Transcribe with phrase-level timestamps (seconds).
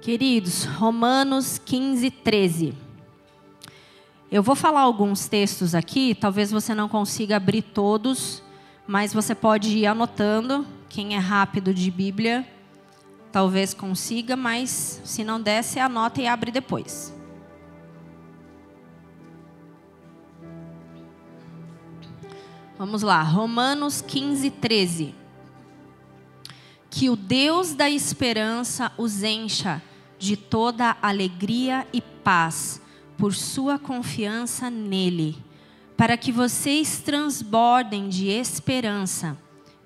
[0.00, 2.74] Queridos, Romanos 15, 13.
[4.32, 8.42] Eu vou falar alguns textos aqui, talvez você não consiga abrir todos,
[8.86, 10.66] mas você pode ir anotando.
[10.88, 12.48] Quem é rápido de Bíblia,
[13.30, 17.14] talvez consiga, mas se não der, você anota e abre depois.
[22.78, 25.14] Vamos lá, Romanos 15, 13.
[26.88, 29.82] Que o Deus da esperança os encha
[30.20, 32.80] de toda alegria e paz
[33.16, 35.36] por sua confiança nele,
[35.96, 39.36] para que vocês transbordem de esperança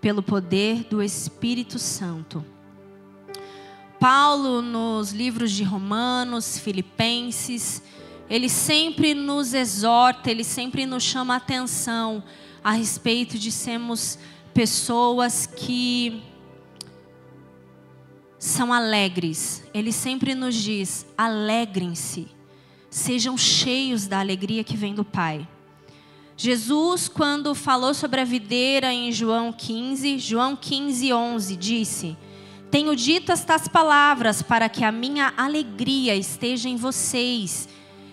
[0.00, 2.44] pelo poder do Espírito Santo.
[3.98, 7.80] Paulo, nos livros de Romanos, Filipenses,
[8.28, 12.22] ele sempre nos exorta, ele sempre nos chama a atenção
[12.62, 14.18] a respeito de sermos
[14.52, 16.22] pessoas que
[18.44, 19.62] são alegres.
[19.72, 22.28] Ele sempre nos diz: alegrem-se,
[22.90, 25.48] sejam cheios da alegria que vem do Pai.
[26.36, 32.16] Jesus, quando falou sobre a videira em João 15, João 15, 11, disse:
[32.70, 37.66] Tenho dito estas palavras para que a minha alegria esteja em vocês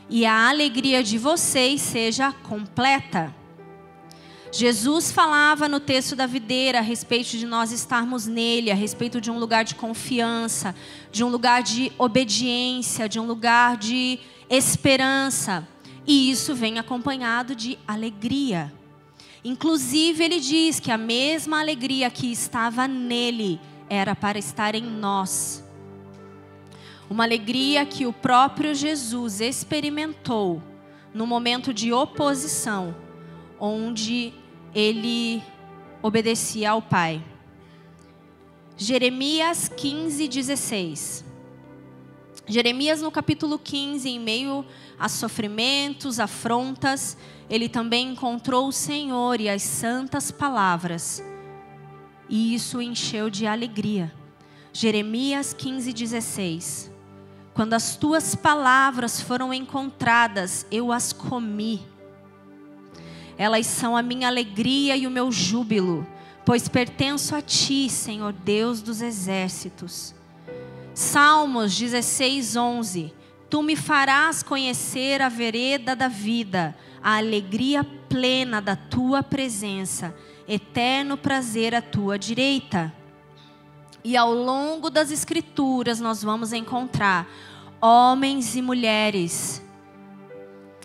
[0.10, 3.41] e a alegria de vocês seja completa.
[4.54, 9.32] Jesus falava no texto da videira a respeito de nós estarmos nele, a respeito de
[9.32, 10.76] um lugar de confiança,
[11.10, 15.66] de um lugar de obediência, de um lugar de esperança.
[16.06, 18.74] E isso vem acompanhado de alegria.
[19.42, 23.58] Inclusive, ele diz que a mesma alegria que estava nele
[23.90, 25.64] era para estar em nós.
[27.10, 30.62] Uma alegria que o próprio Jesus experimentou
[31.14, 32.96] no momento de oposição,
[33.60, 34.34] onde
[34.74, 35.44] ele
[36.02, 37.24] obedecia ao pai.
[38.78, 41.26] Jeremias 15, 16.
[42.48, 44.66] Jeremias, no capítulo 15, em meio
[44.98, 47.18] a sofrimentos, afrontas,
[47.50, 51.24] ele também encontrou o Senhor e as santas palavras,
[52.28, 54.14] e isso o encheu de alegria.
[54.74, 56.92] Jeremias 15, 16.
[57.54, 61.86] Quando as tuas palavras foram encontradas, eu as comi
[63.42, 66.06] elas são a minha alegria e o meu júbilo,
[66.46, 70.14] pois pertenço a ti, Senhor Deus dos exércitos.
[70.94, 73.12] Salmos 16, 11.
[73.50, 80.16] Tu me farás conhecer a vereda da vida, a alegria plena da tua presença,
[80.48, 82.94] eterno prazer à tua direita.
[84.04, 87.28] E ao longo das Escrituras nós vamos encontrar
[87.82, 89.64] homens e mulheres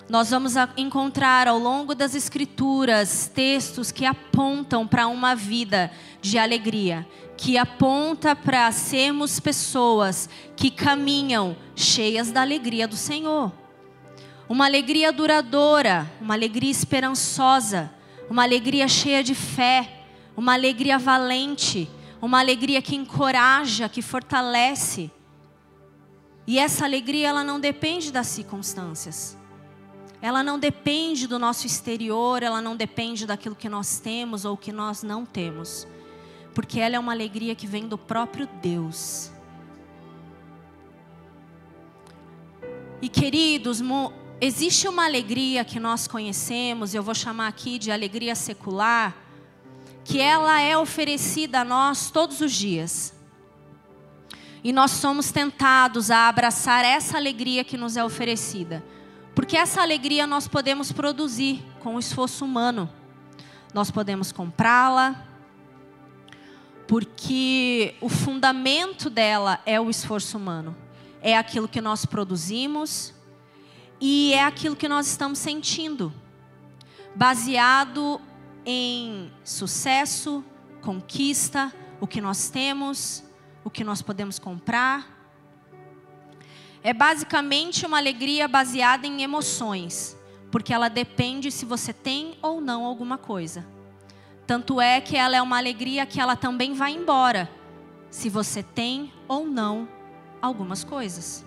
[0.08, 5.90] nós vamos encontrar ao longo das Escrituras textos que apontam para uma vida
[6.22, 7.06] de alegria,
[7.36, 13.52] que aponta para sermos pessoas que caminham cheias da alegria do Senhor.
[14.48, 17.90] Uma alegria duradoura, uma alegria esperançosa,
[18.30, 20.04] uma alegria cheia de fé,
[20.36, 21.90] uma alegria valente,
[22.22, 25.10] uma alegria que encoraja, que fortalece.
[26.46, 29.36] E essa alegria ela não depende das circunstâncias.
[30.26, 34.72] Ela não depende do nosso exterior, ela não depende daquilo que nós temos ou que
[34.72, 35.86] nós não temos.
[36.52, 39.30] Porque ela é uma alegria que vem do próprio Deus.
[43.00, 43.80] E queridos,
[44.40, 49.16] existe uma alegria que nós conhecemos, eu vou chamar aqui de alegria secular,
[50.02, 53.14] que ela é oferecida a nós todos os dias.
[54.64, 58.82] E nós somos tentados a abraçar essa alegria que nos é oferecida.
[59.36, 62.90] Porque essa alegria nós podemos produzir com o esforço humano.
[63.74, 65.26] Nós podemos comprá-la,
[66.88, 70.74] porque o fundamento dela é o esforço humano.
[71.20, 73.12] É aquilo que nós produzimos
[74.00, 76.10] e é aquilo que nós estamos sentindo,
[77.14, 78.18] baseado
[78.64, 80.42] em sucesso,
[80.80, 81.70] conquista,
[82.00, 83.22] o que nós temos,
[83.62, 85.15] o que nós podemos comprar
[86.86, 90.16] é basicamente uma alegria baseada em emoções,
[90.52, 93.66] porque ela depende se você tem ou não alguma coisa.
[94.46, 97.50] Tanto é que ela é uma alegria que ela também vai embora,
[98.08, 99.88] se você tem ou não
[100.40, 101.44] algumas coisas.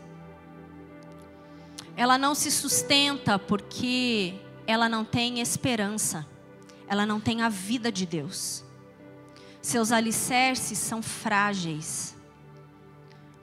[1.96, 4.34] Ela não se sustenta porque
[4.68, 6.28] ela não tem esperança,
[6.86, 8.66] ela não tem a vida de Deus.
[9.62, 12.19] Seus alicerces são frágeis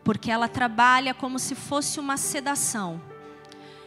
[0.06, 3.03] porque ela trabalha como se fosse uma sedação.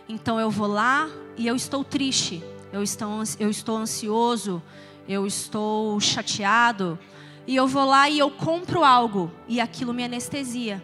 [0.06, 2.44] Então eu vou lá e eu estou triste,
[2.74, 4.62] eu estou, eu estou ansioso,
[5.08, 7.00] eu estou chateado,
[7.48, 10.84] e eu vou lá e eu compro algo e aquilo me anestesia.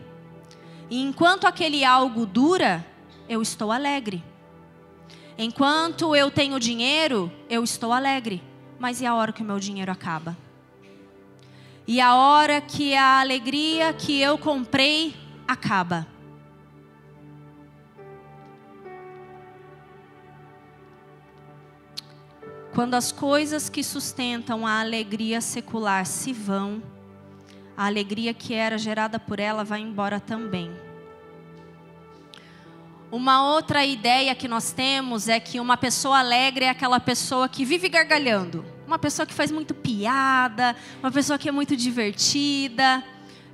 [0.90, 2.86] E enquanto aquele algo dura,
[3.28, 4.24] eu estou alegre.
[5.38, 8.42] Enquanto eu tenho dinheiro, eu estou alegre.
[8.80, 10.38] Mas e a hora que o meu dinheiro acaba?
[11.86, 16.07] E a hora que a alegria que eu comprei acaba?
[22.74, 26.83] Quando as coisas que sustentam a alegria secular se vão,
[27.77, 30.69] a alegria que era gerada por ela vai embora também.
[33.09, 37.63] Uma outra ideia que nós temos é que uma pessoa alegre é aquela pessoa que
[37.63, 43.01] vive gargalhando, uma pessoa que faz muito piada, uma pessoa que é muito divertida.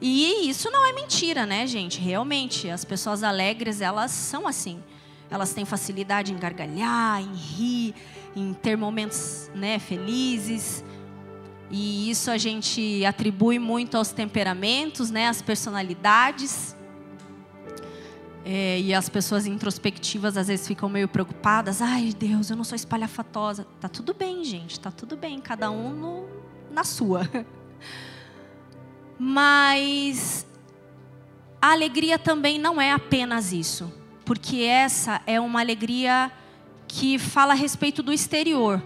[0.01, 1.99] E isso não é mentira, né, gente?
[1.99, 4.81] Realmente, as pessoas alegres, elas são assim.
[5.29, 7.95] Elas têm facilidade em gargalhar, em rir,
[8.35, 10.83] em ter momentos né, felizes.
[11.69, 16.75] E isso a gente atribui muito aos temperamentos, né, às personalidades.
[18.43, 21.79] É, e as pessoas introspectivas às vezes ficam meio preocupadas.
[21.79, 23.67] Ai, Deus, eu não sou espalhafatosa.
[23.79, 25.39] Tá tudo bem, gente, tá tudo bem.
[25.39, 26.27] Cada um no,
[26.71, 27.29] na sua.
[29.17, 30.45] Mas
[31.61, 33.91] a alegria também não é apenas isso.
[34.25, 36.31] Porque essa é uma alegria
[36.87, 38.81] que fala a respeito do exterior.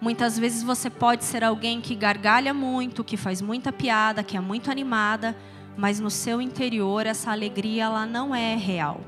[0.00, 4.40] Muitas vezes você pode ser alguém que gargalha muito, que faz muita piada, que é
[4.40, 5.36] muito animada,
[5.76, 9.00] mas no seu interior essa alegria ela não é real.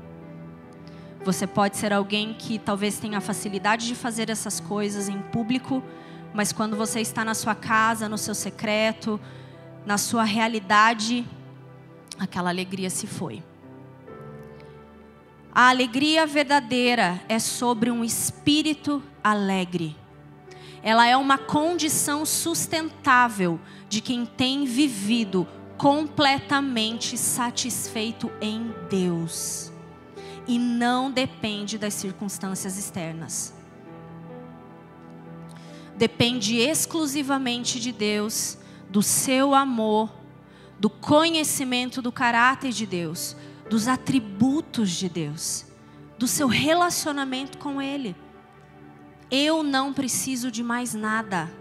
[1.25, 5.81] Você pode ser alguém que talvez tenha facilidade de fazer essas coisas em público,
[6.33, 9.19] mas quando você está na sua casa, no seu secreto,
[9.85, 11.25] na sua realidade,
[12.17, 13.43] aquela alegria se foi.
[15.53, 19.95] A alegria verdadeira é sobre um espírito alegre.
[20.81, 25.47] Ela é uma condição sustentável de quem tem vivido
[25.77, 29.71] completamente satisfeito em Deus
[30.47, 33.53] e não depende das circunstâncias externas.
[35.95, 38.57] Depende exclusivamente de Deus,
[38.93, 40.09] do seu amor,
[40.79, 43.35] do conhecimento do caráter de Deus
[43.73, 45.65] dos atributos de Deus,
[46.17, 48.15] do seu relacionamento com Ele.
[49.31, 51.51] Eu não preciso de mais nada.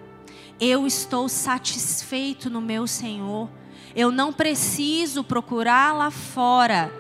[0.61, 3.49] Eu estou satisfeito no meu Senhor.
[3.97, 6.93] Eu não preciso procurar lá fora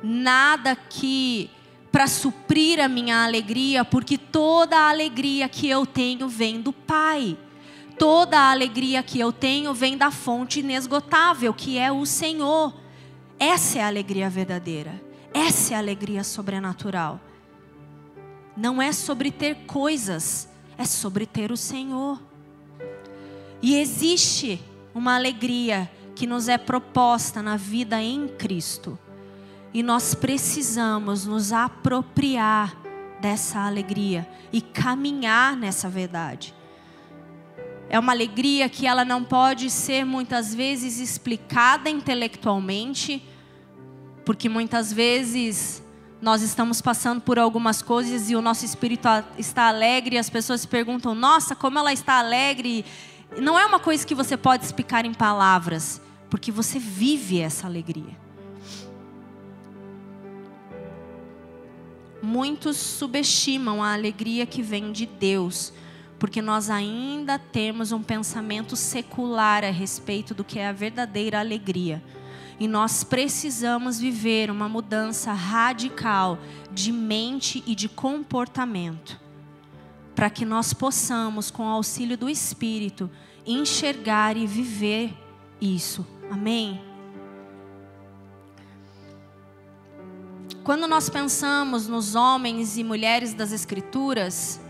[0.00, 1.50] nada que
[1.90, 7.36] para suprir a minha alegria, porque toda a alegria que eu tenho vem do Pai.
[8.02, 12.74] Toda a alegria que eu tenho vem da fonte inesgotável, que é o Senhor.
[13.38, 15.00] Essa é a alegria verdadeira.
[15.32, 17.20] Essa é a alegria sobrenatural.
[18.56, 22.20] Não é sobre ter coisas, é sobre ter o Senhor.
[23.62, 24.60] E existe
[24.92, 28.98] uma alegria que nos é proposta na vida em Cristo.
[29.72, 32.76] E nós precisamos nos apropriar
[33.20, 36.52] dessa alegria e caminhar nessa verdade.
[37.92, 43.22] É uma alegria que ela não pode ser muitas vezes explicada intelectualmente,
[44.24, 45.82] porque muitas vezes
[46.18, 49.06] nós estamos passando por algumas coisas e o nosso espírito
[49.36, 52.82] está alegre e as pessoas perguntam: "Nossa, como ela está alegre?"
[53.38, 56.00] Não é uma coisa que você pode explicar em palavras,
[56.30, 58.16] porque você vive essa alegria.
[62.22, 65.74] Muitos subestimam a alegria que vem de Deus,
[66.22, 72.00] porque nós ainda temos um pensamento secular a respeito do que é a verdadeira alegria.
[72.60, 76.38] E nós precisamos viver uma mudança radical
[76.70, 79.20] de mente e de comportamento,
[80.14, 83.10] para que nós possamos, com o auxílio do Espírito,
[83.44, 85.12] enxergar e viver
[85.60, 86.06] isso.
[86.30, 86.80] Amém?
[90.62, 94.61] Quando nós pensamos nos homens e mulheres das Escrituras,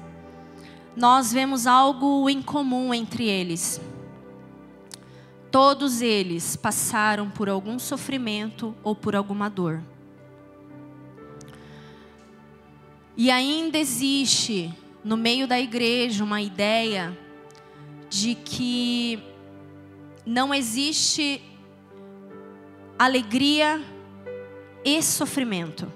[0.97, 3.81] nós vemos algo em comum entre eles.
[5.51, 9.83] Todos eles passaram por algum sofrimento ou por alguma dor.
[13.17, 14.73] E ainda existe
[15.05, 17.17] no meio da igreja uma ideia
[18.09, 19.23] de que
[20.25, 21.43] não existe
[22.99, 23.83] alegria
[24.85, 25.91] e sofrimento.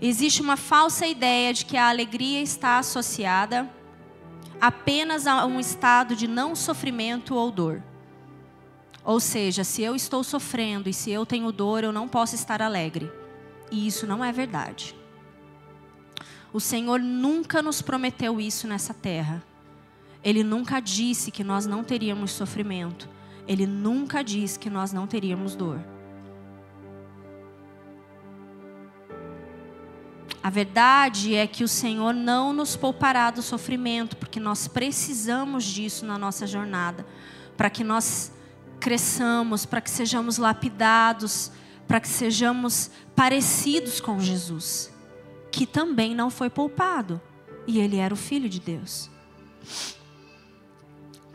[0.00, 3.68] Existe uma falsa ideia de que a alegria está associada
[4.60, 7.82] apenas a um estado de não sofrimento ou dor.
[9.04, 12.60] Ou seja, se eu estou sofrendo e se eu tenho dor, eu não posso estar
[12.60, 13.10] alegre.
[13.70, 14.94] E isso não é verdade.
[16.52, 19.42] O Senhor nunca nos prometeu isso nessa terra.
[20.22, 23.08] Ele nunca disse que nós não teríamos sofrimento.
[23.46, 25.80] Ele nunca disse que nós não teríamos dor.
[30.42, 36.06] A verdade é que o Senhor não nos poupará do sofrimento, porque nós precisamos disso
[36.06, 37.06] na nossa jornada,
[37.56, 38.32] para que nós
[38.78, 41.52] cresçamos, para que sejamos lapidados,
[41.86, 44.90] para que sejamos parecidos com Jesus,
[45.52, 47.20] que também não foi poupado,
[47.66, 49.10] e ele era o filho de Deus.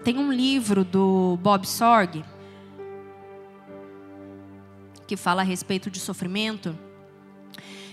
[0.04, 2.24] Tem um livro do Bob Sorg
[5.06, 6.78] que fala a respeito de sofrimento.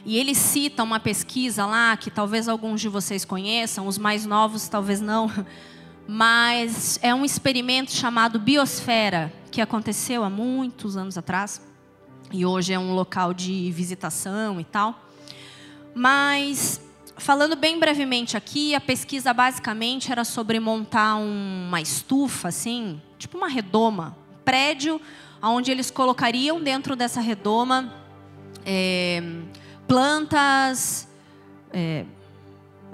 [0.04, 4.68] E ele cita uma pesquisa lá que talvez alguns de vocês conheçam, os mais novos
[4.68, 5.30] talvez não,
[6.08, 11.62] mas é um experimento chamado Biosfera, que aconteceu há muitos anos atrás,
[12.32, 14.98] e hoje é um local de visitação e tal.
[15.94, 16.80] Mas,
[17.16, 23.48] falando bem brevemente aqui, a pesquisa basicamente era sobre montar uma estufa, assim, tipo uma
[23.48, 25.00] redoma, um prédio,
[25.42, 27.92] onde eles colocariam dentro dessa redoma.
[28.64, 29.22] É,
[29.92, 31.06] plantas,
[31.70, 32.06] é,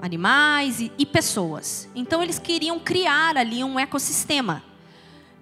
[0.01, 1.87] animais e, e pessoas.
[1.95, 4.61] Então eles queriam criar ali um ecossistema.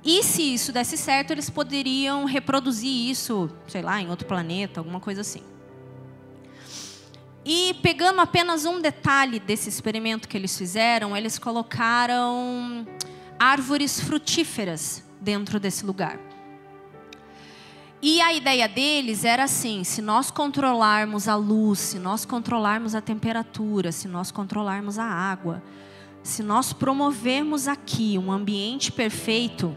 [0.05, 4.99] E se isso desse certo, eles poderiam reproduzir isso, sei lá, em outro planeta, alguma
[4.99, 5.41] coisa assim.
[7.43, 12.85] E pegando apenas um detalhe desse experimento que eles fizeram, eles colocaram
[13.39, 16.19] árvores frutíferas dentro desse lugar.
[18.01, 23.01] E a ideia deles era assim: se nós controlarmos a luz, se nós controlarmos a
[23.01, 25.63] temperatura, se nós controlarmos a água,
[26.21, 29.75] se nós promovermos aqui um ambiente perfeito,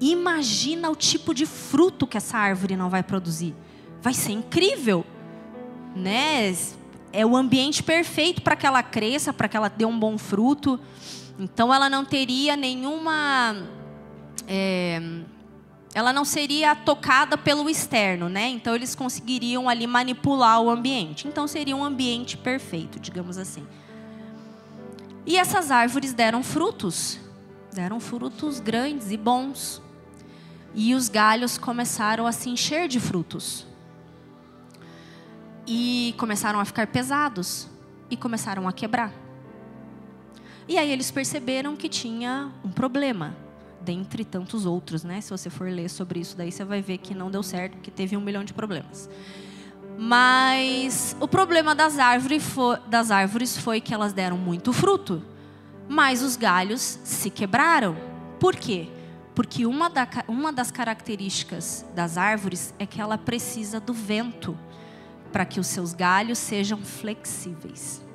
[0.00, 3.54] imagina o tipo de fruto que essa árvore não vai produzir.
[4.02, 5.04] Vai ser incrível,
[5.94, 6.54] né?
[7.12, 10.78] É o ambiente perfeito para que ela cresça, para que ela dê um bom fruto.
[11.38, 13.56] Então ela não teria nenhuma
[14.46, 15.00] é,
[15.96, 18.48] ela não seria tocada pelo externo, né?
[18.50, 21.26] Então eles conseguiriam ali manipular o ambiente.
[21.26, 23.66] Então seria um ambiente perfeito, digamos assim.
[25.24, 27.18] E essas árvores deram frutos,
[27.72, 29.80] deram frutos grandes e bons.
[30.74, 33.66] E os galhos começaram a se encher de frutos.
[35.66, 37.68] E começaram a ficar pesados
[38.10, 39.14] e começaram a quebrar.
[40.68, 43.45] E aí eles perceberam que tinha um problema
[43.86, 45.20] dentre tantos outros, né?
[45.20, 47.90] Se você for ler sobre isso, daí você vai ver que não deu certo, que
[47.90, 49.08] teve um milhão de problemas.
[49.96, 55.22] Mas o problema das árvores, foi, das árvores foi que elas deram muito fruto,
[55.88, 57.96] mas os galhos se quebraram.
[58.40, 58.88] Por quê?
[59.34, 64.58] Porque uma, da, uma das características das árvores é que ela precisa do vento
[65.32, 68.05] para que os seus galhos sejam flexíveis.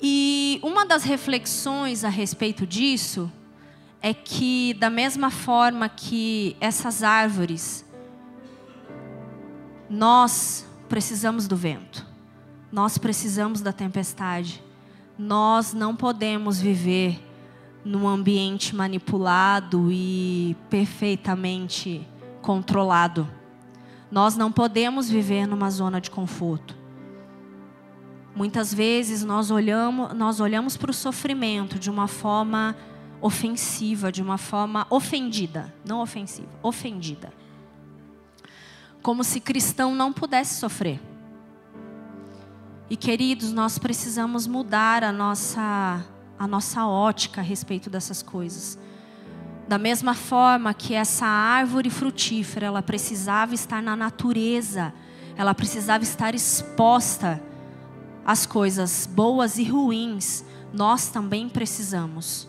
[0.00, 3.30] E uma das reflexões a respeito disso
[4.02, 7.84] é que, da mesma forma que essas árvores,
[9.88, 12.06] nós precisamos do vento,
[12.70, 14.62] nós precisamos da tempestade,
[15.18, 17.18] nós não podemos viver
[17.84, 22.06] num ambiente manipulado e perfeitamente
[22.42, 23.28] controlado.
[24.10, 26.76] Nós não podemos viver numa zona de conforto.
[28.36, 32.76] Muitas vezes nós olhamos, nós olhamos para o sofrimento de uma forma
[33.18, 37.32] ofensiva, de uma forma ofendida, não ofensiva, ofendida.
[39.00, 41.00] Como se cristão não pudesse sofrer.
[42.90, 46.04] E queridos, nós precisamos mudar a nossa
[46.38, 48.78] a nossa ótica a respeito dessas coisas.
[49.66, 54.92] Da mesma forma que essa árvore frutífera, ela precisava estar na natureza,
[55.38, 57.42] ela precisava estar exposta
[58.26, 62.48] as coisas boas e ruins, nós também precisamos.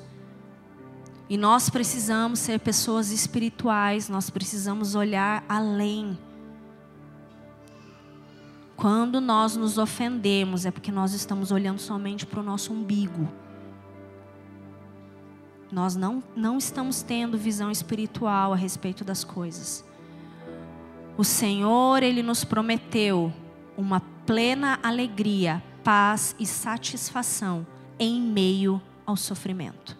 [1.29, 6.17] E nós precisamos ser pessoas espirituais, nós precisamos olhar além.
[8.75, 13.27] Quando nós nos ofendemos, é porque nós estamos olhando somente para o nosso umbigo.
[15.71, 19.85] Nós não, não estamos tendo visão espiritual a respeito das coisas.
[21.17, 23.31] O Senhor, Ele nos prometeu
[23.75, 27.65] uma plena alegria, paz e satisfação
[27.97, 29.97] em meio ao sofrimento.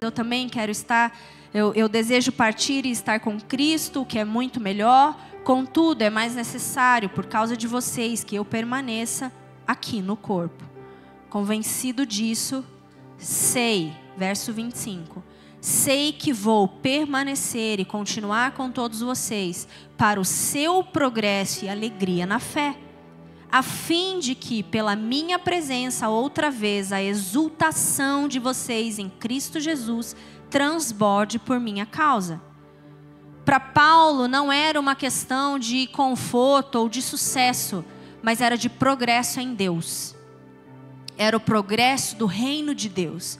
[0.00, 1.14] Eu também quero estar,
[1.52, 5.14] eu, eu desejo partir e estar com Cristo, que é muito melhor.
[5.44, 9.30] Contudo, é mais necessário, por causa de vocês, que eu permaneça
[9.66, 10.64] aqui no corpo.
[11.28, 12.64] Convencido disso,
[13.18, 15.22] sei, verso 25
[15.60, 22.24] Sei que vou permanecer e continuar com todos vocês para o seu progresso e alegria
[22.24, 22.74] na fé,
[23.50, 29.58] a fim de que, pela minha presença outra vez, a exultação de vocês em Cristo
[29.58, 30.14] Jesus
[30.48, 32.40] transborde por minha causa.
[33.44, 37.84] Para Paulo não era uma questão de conforto ou de sucesso,
[38.22, 40.14] mas era de progresso em Deus.
[41.18, 43.38] Era o progresso do reino de Deus.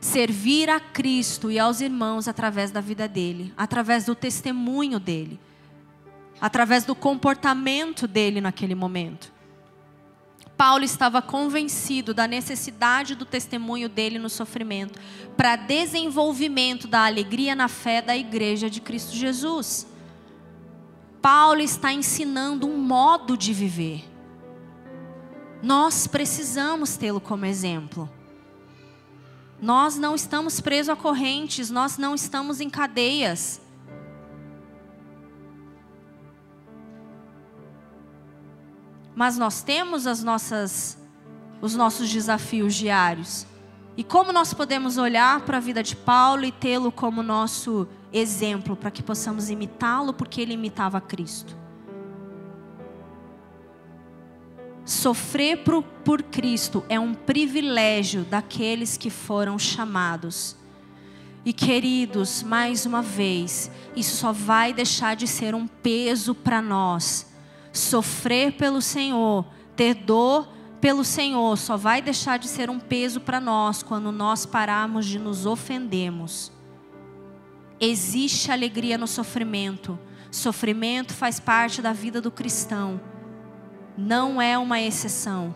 [0.00, 5.40] Servir a Cristo e aos irmãos através da vida dele, através do testemunho dele,
[6.40, 9.35] através do comportamento dele naquele momento.
[10.56, 14.98] Paulo estava convencido da necessidade do testemunho dele no sofrimento
[15.36, 19.86] para desenvolvimento da alegria na fé da igreja de Cristo Jesus.
[21.20, 24.04] Paulo está ensinando um modo de viver.
[25.62, 28.08] Nós precisamos tê-lo como exemplo.
[29.60, 33.60] Nós não estamos presos a correntes, nós não estamos em cadeias.
[39.16, 40.98] Mas nós temos as nossas,
[41.62, 43.46] os nossos desafios diários.
[43.96, 48.76] E como nós podemos olhar para a vida de Paulo e tê-lo como nosso exemplo,
[48.76, 51.56] para que possamos imitá-lo, porque ele imitava Cristo.
[54.84, 55.64] Sofrer
[56.04, 60.58] por, Cristo é um privilégio daqueles que foram chamados.
[61.42, 67.34] E queridos, mais uma vez, isso só vai deixar de ser um peso para nós
[67.76, 69.44] Sofrer pelo Senhor,
[69.76, 70.48] ter dor
[70.80, 75.18] pelo Senhor, só vai deixar de ser um peso para nós quando nós pararmos de
[75.18, 76.52] nos ofendermos.
[77.80, 79.98] Existe alegria no sofrimento.
[80.30, 83.00] Sofrimento faz parte da vida do cristão.
[83.96, 85.54] Não é uma exceção.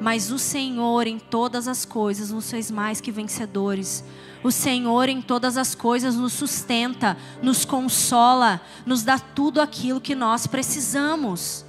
[0.00, 4.04] Mas o Senhor em todas as coisas nos fez mais que vencedores.
[4.42, 10.14] O Senhor em todas as coisas nos sustenta, nos consola, nos dá tudo aquilo que
[10.14, 11.64] nós precisamos.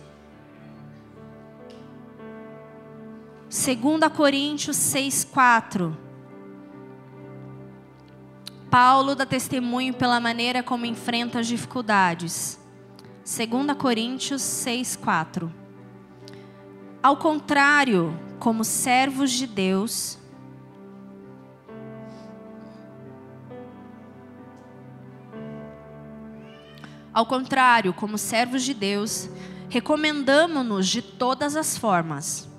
[3.49, 5.95] 2 Coríntios 6,4
[8.73, 12.59] Paulo dá testemunho pela maneira como enfrenta as dificuldades.
[13.23, 15.51] 2 Coríntios 6,4
[17.03, 20.17] Ao contrário, como servos de Deus,
[27.13, 29.29] Ao contrário, como servos de Deus,
[29.69, 32.49] recomendamos-nos de todas as formas,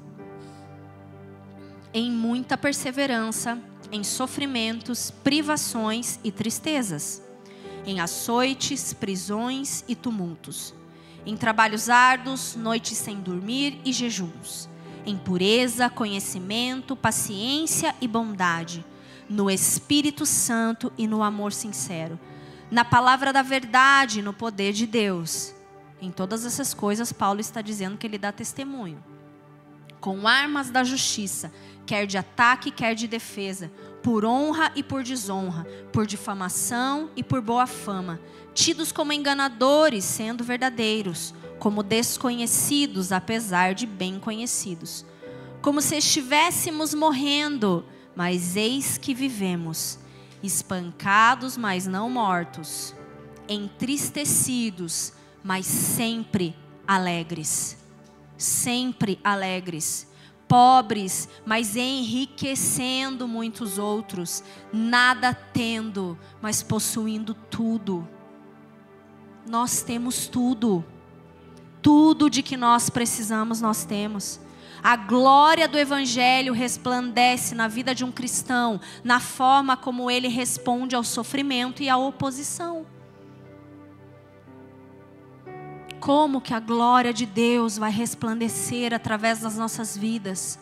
[1.92, 3.58] em muita perseverança,
[3.90, 7.20] em sofrimentos, privações e tristezas,
[7.84, 10.72] em açoites, prisões e tumultos,
[11.26, 14.68] em trabalhos árduos, noites sem dormir e jejuns,
[15.04, 18.84] em pureza, conhecimento, paciência e bondade,
[19.28, 22.20] no Espírito Santo e no amor sincero
[22.74, 25.54] na palavra da verdade, no poder de Deus.
[26.02, 29.00] Em todas essas coisas, Paulo está dizendo que ele dá testemunho.
[30.00, 31.52] Com armas da justiça,
[31.86, 33.70] quer de ataque, quer de defesa,
[34.02, 38.20] por honra e por desonra, por difamação e por boa fama,
[38.52, 45.06] tidos como enganadores, sendo verdadeiros, como desconhecidos, apesar de bem conhecidos,
[45.62, 50.00] como se estivéssemos morrendo, mas eis que vivemos
[50.44, 52.94] espancados, mas não mortos,
[53.48, 56.54] entristecidos, mas sempre
[56.86, 57.78] alegres.
[58.36, 60.12] Sempre alegres.
[60.46, 68.06] Pobres, mas enriquecendo muitos outros, nada tendo, mas possuindo tudo.
[69.46, 70.84] Nós temos tudo.
[71.80, 74.38] Tudo de que nós precisamos, nós temos.
[74.84, 80.94] A glória do Evangelho resplandece na vida de um cristão, na forma como ele responde
[80.94, 82.84] ao sofrimento e à oposição.
[85.98, 90.58] Como que a glória de Deus vai resplandecer através das nossas vidas?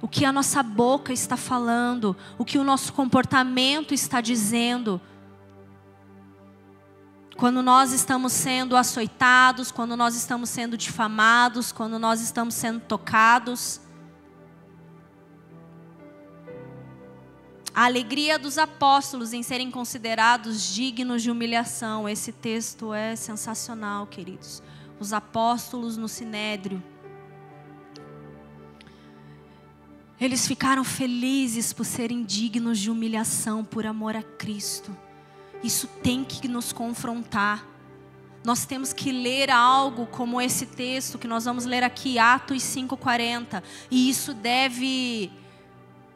[0.00, 4.98] O que a nossa boca está falando, o que o nosso comportamento está dizendo,
[7.40, 13.80] quando nós estamos sendo açoitados, quando nós estamos sendo difamados, quando nós estamos sendo tocados.
[17.74, 22.06] A alegria dos apóstolos em serem considerados dignos de humilhação.
[22.06, 24.62] Esse texto é sensacional, queridos.
[25.00, 26.82] Os apóstolos no sinédrio.
[30.20, 34.94] Eles ficaram felizes por serem dignos de humilhação por amor a Cristo.
[35.62, 37.66] Isso tem que nos confrontar.
[38.42, 43.62] Nós temos que ler algo como esse texto que nós vamos ler aqui, Atos 5:40,
[43.90, 45.30] e isso deve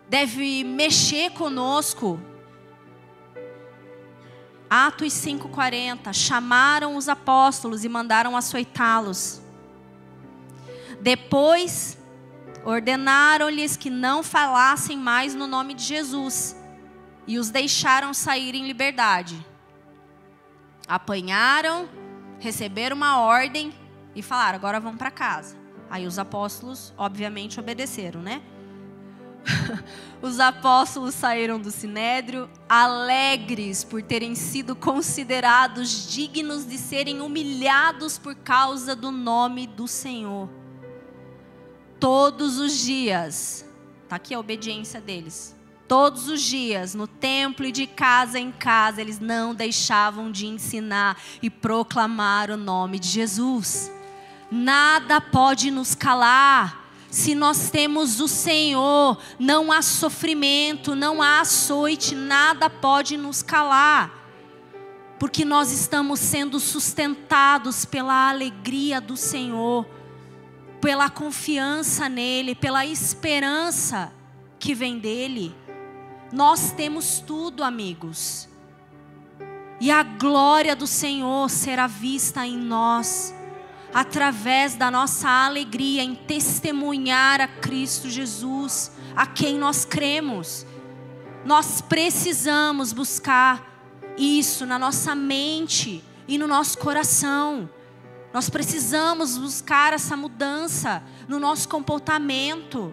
[0.09, 2.19] deve mexer conosco.
[4.71, 9.43] Atos 5:40, chamaram os apóstolos e mandaram açoitá-los.
[11.03, 11.99] Depois
[12.65, 16.57] ordenaram-lhes que não falassem mais no nome de Jesus
[17.27, 19.45] e os deixaram sair em liberdade.
[20.87, 21.89] Apanharam,
[22.39, 23.73] receberam uma ordem
[24.15, 25.57] e falaram: agora vamos para casa.
[25.91, 28.43] Aí os apóstolos, obviamente, obedeceram, né?
[30.23, 38.35] Os apóstolos saíram do sinédrio alegres por terem sido considerados dignos de serem humilhados por
[38.35, 40.49] causa do nome do Senhor.
[42.01, 43.65] Todos os dias,
[44.09, 45.55] tá aqui a obediência deles.
[45.87, 51.21] Todos os dias, no templo e de casa em casa, eles não deixavam de ensinar
[51.43, 53.93] e proclamar o nome de Jesus.
[54.51, 62.13] Nada pode nos calar se nós temos o Senhor, não há sofrimento, não há açoite,
[62.13, 64.11] nada pode nos calar.
[65.17, 69.87] Porque nós estamos sendo sustentados pela alegria do Senhor,
[70.81, 74.13] pela confiança nele, pela esperança
[74.59, 75.55] que vem dele.
[76.35, 78.49] Nós temos tudo, amigos.
[79.81, 83.33] E a glória do Senhor será vista em nós
[83.95, 90.67] através da nossa alegria em testemunhar a Cristo Jesus, a quem nós cremos.
[91.45, 93.65] Nós precisamos buscar
[94.19, 97.71] isso na nossa mente e no nosso coração.
[98.33, 102.93] Nós precisamos buscar essa mudança no nosso comportamento.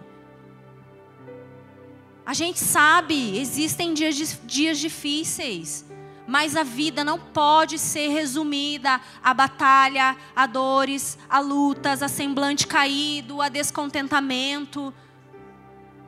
[2.24, 5.84] A gente sabe, existem dias, dias difíceis.
[6.26, 12.66] Mas a vida não pode ser resumida a batalha, a dores, a lutas, a semblante
[12.66, 14.94] caído, a descontentamento.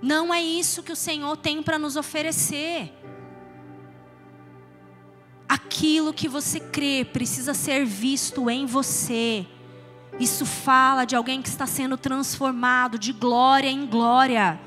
[0.00, 2.92] Não é isso que o Senhor tem para nos oferecer.
[5.48, 9.44] Aquilo que você crê precisa ser visto em você.
[10.20, 14.60] Isso fala de alguém que está sendo transformado de glória em glória.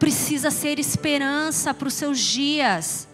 [0.00, 3.08] Precisa ser esperança para os seus dias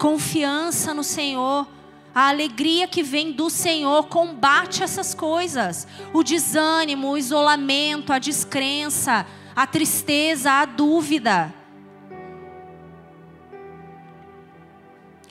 [0.00, 1.68] confiança no Senhor.
[2.12, 9.26] A alegria que vem do Senhor combate essas coisas: o desânimo, o isolamento, a descrença,
[9.54, 11.54] a tristeza, a dúvida.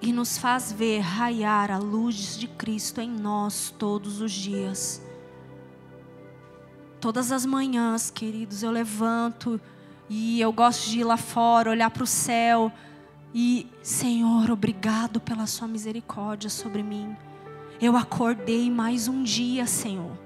[0.02, 5.02] E nos faz ver raiar a luz de Cristo em nós todos os dias.
[7.02, 9.60] Todas as manhãs, queridos, eu levanto
[10.10, 12.72] e eu gosto de ir lá fora, olhar para o céu
[13.34, 17.16] e, Senhor, obrigado pela Sua misericórdia sobre mim.
[17.80, 20.18] Eu acordei mais um dia, Senhor.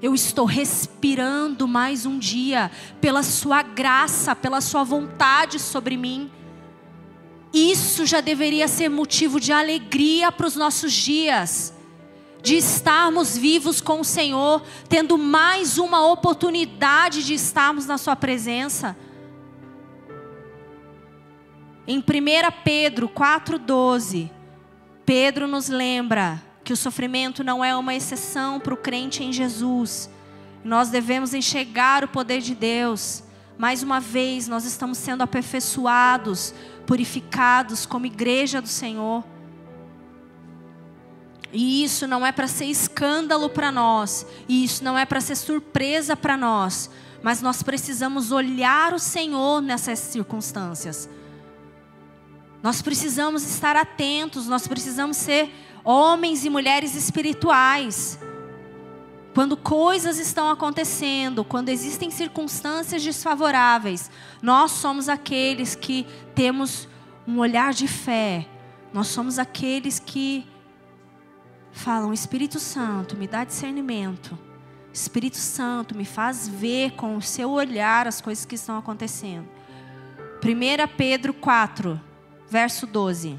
[0.00, 6.30] Eu estou respirando mais um dia pela Sua graça, pela Sua vontade sobre mim.
[7.52, 11.73] Isso já deveria ser motivo de alegria para os nossos dias,
[12.44, 18.94] de estarmos vivos com o Senhor, tendo mais uma oportunidade de estarmos na Sua presença.
[21.86, 22.02] Em 1
[22.62, 24.30] Pedro 4,12,
[25.06, 30.10] Pedro nos lembra que o sofrimento não é uma exceção para o crente em Jesus.
[30.62, 33.24] Nós devemos enxergar o poder de Deus.
[33.56, 36.54] Mais uma vez, nós estamos sendo aperfeiçoados,
[36.86, 39.24] purificados como igreja do Senhor.
[41.54, 45.36] E isso não é para ser escândalo para nós, e isso não é para ser
[45.36, 46.90] surpresa para nós,
[47.22, 51.08] mas nós precisamos olhar o Senhor nessas circunstâncias.
[52.60, 55.48] Nós precisamos estar atentos, nós precisamos ser
[55.84, 58.18] homens e mulheres espirituais.
[59.32, 64.10] Quando coisas estão acontecendo, quando existem circunstâncias desfavoráveis,
[64.42, 66.88] nós somos aqueles que temos
[67.28, 68.48] um olhar de fé.
[68.92, 70.52] Nós somos aqueles que
[71.74, 74.38] falam: Espírito Santo, me dá discernimento.
[74.92, 79.48] Espírito Santo, me faz ver com o seu olhar as coisas que estão acontecendo.
[80.42, 82.00] 1 Pedro 4,
[82.48, 83.38] verso 12.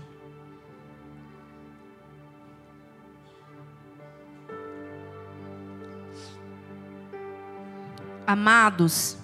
[8.28, 9.18] Amados,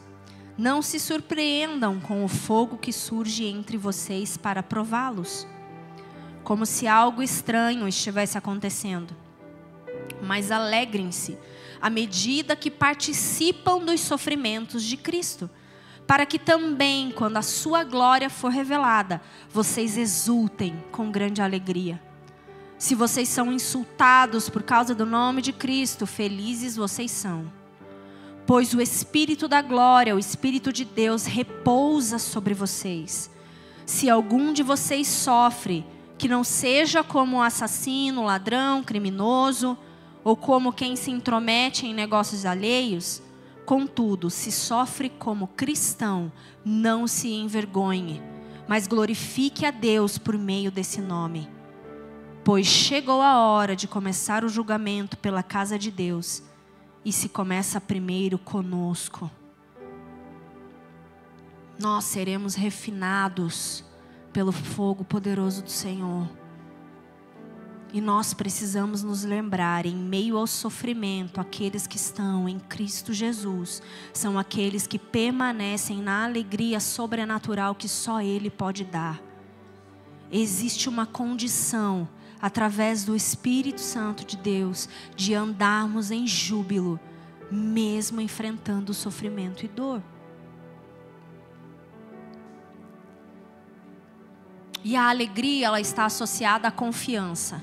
[0.55, 5.47] não se surpreendam com o fogo que surge entre vocês para prová-los,
[6.43, 9.15] como se algo estranho estivesse acontecendo.
[10.21, 11.37] Mas alegrem-se
[11.81, 15.49] à medida que participam dos sofrimentos de Cristo
[16.11, 22.01] para que também, quando a sua glória for revelada, vocês exultem com grande alegria.
[22.77, 27.49] Se vocês são insultados por causa do nome de Cristo, felizes vocês são.
[28.45, 33.31] Pois o Espírito da glória, o Espírito de Deus, repousa sobre vocês.
[33.85, 35.85] Se algum de vocês sofre,
[36.21, 39.75] que não seja como assassino, ladrão, criminoso,
[40.23, 43.23] ou como quem se intromete em negócios alheios,
[43.65, 46.31] Contudo, se sofre como cristão,
[46.63, 48.21] não se envergonhe,
[48.67, 51.49] mas glorifique a Deus por meio desse nome.
[52.43, 56.43] pois chegou a hora de começar o julgamento pela casa de Deus,
[57.03, 59.31] e se começa primeiro conosco.
[61.79, 63.83] Nós seremos refinados
[64.31, 66.29] pelo fogo poderoso do Senhor.
[67.93, 73.81] E nós precisamos nos lembrar, em meio ao sofrimento, aqueles que estão em Cristo Jesus
[74.13, 79.21] são aqueles que permanecem na alegria sobrenatural que só Ele pode dar.
[80.31, 82.07] Existe uma condição,
[82.41, 86.97] através do Espírito Santo de Deus, de andarmos em júbilo,
[87.51, 90.01] mesmo enfrentando sofrimento e dor.
[94.83, 97.61] E a alegria, ela está associada à confiança.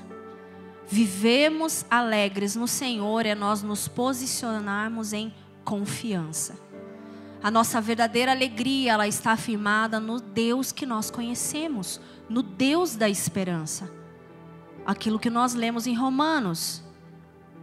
[0.87, 6.57] Vivemos alegres no Senhor é nós nos posicionarmos em confiança.
[7.43, 13.07] A nossa verdadeira alegria, ela está afirmada no Deus que nós conhecemos, no Deus da
[13.07, 13.89] esperança.
[14.85, 16.83] Aquilo que nós lemos em Romanos,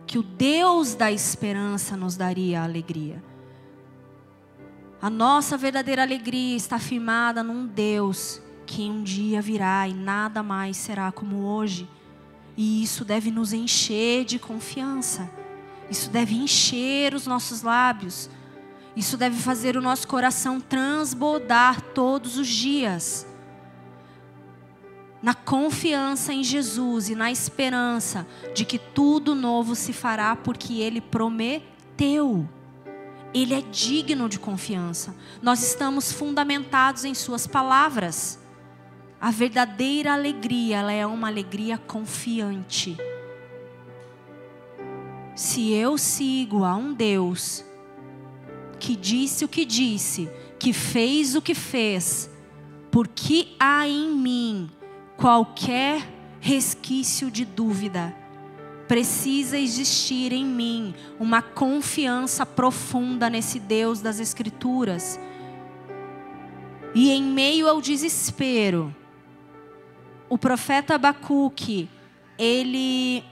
[0.06, 3.22] que o Deus da esperança nos daria a alegria.
[5.02, 10.76] A nossa verdadeira alegria está firmada num Deus que um dia virá e nada mais
[10.76, 11.88] será como hoje.
[12.56, 15.30] E isso deve nos encher de confiança.
[15.88, 18.28] Isso deve encher os nossos lábios.
[18.96, 23.26] Isso deve fazer o nosso coração transbordar todos os dias.
[25.22, 31.00] Na confiança em Jesus e na esperança de que tudo novo se fará porque Ele
[31.00, 32.48] prometeu.
[33.34, 35.14] Ele é digno de confiança.
[35.42, 38.38] Nós estamos fundamentados em Suas palavras.
[39.20, 42.96] A verdadeira alegria, ela é uma alegria confiante.
[45.34, 47.64] Se eu sigo a um Deus
[48.78, 52.30] que disse o que disse, que fez o que fez,
[52.90, 54.70] porque há em mim
[55.16, 56.06] qualquer
[56.40, 58.14] resquício de dúvida,
[58.86, 65.18] precisa existir em mim uma confiança profunda nesse Deus das Escrituras.
[66.94, 68.94] E em meio ao desespero,
[70.28, 71.88] o profeta Abacuque,
[72.38, 73.24] ele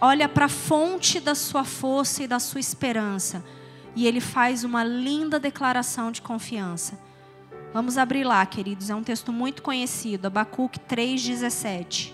[0.00, 3.44] olha para a fonte da sua força e da sua esperança,
[3.94, 6.98] e ele faz uma linda declaração de confiança.
[7.72, 12.12] Vamos abrir lá, queridos, é um texto muito conhecido, Abacuque 3,17.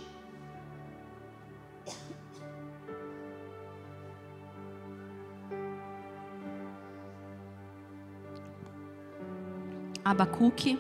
[10.05, 10.79] Abacuque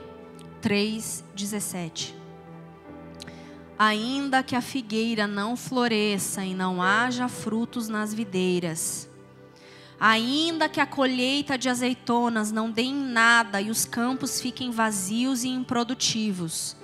[0.62, 2.25] 3,17.
[3.78, 9.06] Ainda que a figueira não floresça e não haja frutos nas videiras,
[10.00, 15.44] ainda que a colheita de azeitonas não dê em nada e os campos fiquem vazios
[15.44, 16.74] e improdutivos,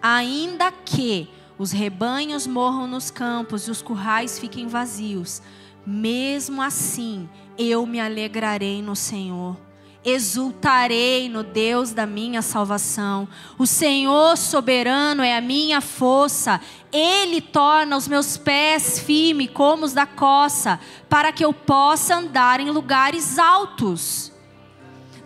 [0.00, 5.42] ainda que os rebanhos morram nos campos e os currais fiquem vazios,
[5.86, 9.67] mesmo assim eu me alegrarei no Senhor
[10.10, 13.28] exultarei no Deus da minha salvação.
[13.58, 16.60] O Senhor soberano é a minha força.
[16.92, 22.60] Ele torna os meus pés firmes como os da coça, para que eu possa andar
[22.60, 24.32] em lugares altos.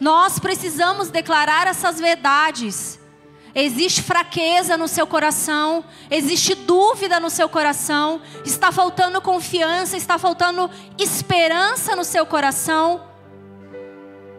[0.01, 2.99] Nós precisamos declarar essas verdades.
[3.55, 10.71] Existe fraqueza no seu coração, existe dúvida no seu coração, está faltando confiança, está faltando
[10.99, 13.12] esperança no seu coração.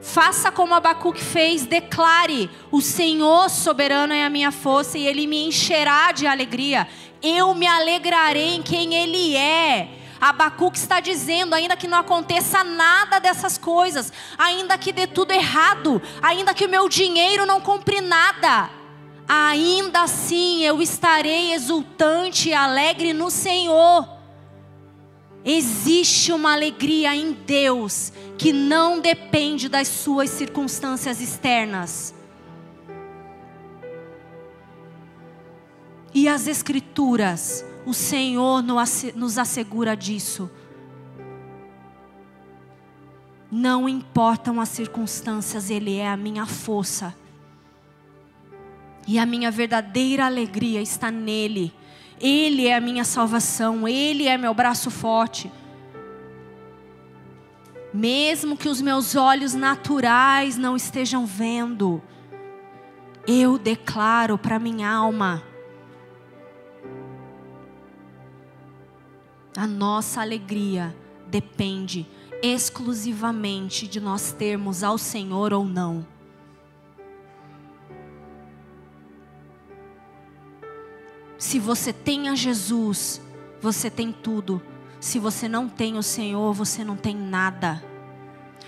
[0.03, 5.47] Faça como Abacuque fez, declare: O Senhor soberano é a minha força e ele me
[5.47, 6.85] encherá de alegria.
[7.21, 9.87] Eu me alegrarei em quem ele é.
[10.19, 16.01] Abacuque está dizendo: ainda que não aconteça nada dessas coisas, ainda que dê tudo errado,
[16.21, 18.69] ainda que o meu dinheiro não compre nada,
[19.25, 24.12] ainda assim eu estarei exultante e alegre no Senhor.
[25.45, 32.13] Existe uma alegria em Deus que não depende das suas circunstâncias externas.
[36.13, 38.63] E as Escrituras, o Senhor
[39.15, 40.49] nos assegura disso.
[43.51, 47.15] Não importam as circunstâncias, Ele é a minha força.
[49.05, 51.73] E a minha verdadeira alegria está nele.
[52.19, 55.51] Ele é a minha salvação, Ele é meu braço forte.
[57.93, 62.01] Mesmo que os meus olhos naturais não estejam vendo,
[63.27, 65.43] eu declaro para minha alma:
[69.55, 70.95] a nossa alegria
[71.27, 72.07] depende
[72.41, 76.12] exclusivamente de nós termos ao Senhor ou não.
[81.43, 83.19] Se você tem a Jesus,
[83.61, 84.61] você tem tudo.
[84.97, 87.83] Se você não tem o Senhor, você não tem nada.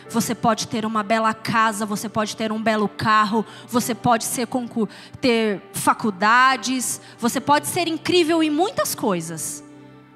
[0.09, 4.45] Você pode ter uma bela casa, você pode ter um belo carro, você pode ser
[5.21, 9.63] ter faculdades, você pode ser incrível em muitas coisas.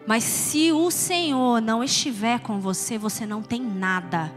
[0.06, 4.34] Mas se o Senhor não estiver com você, você não tem nada.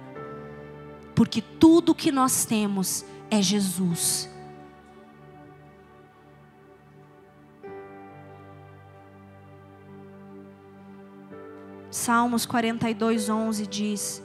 [1.12, 4.31] Porque tudo que nós temos é Jesus.
[12.02, 14.24] Salmos 42, 11 diz: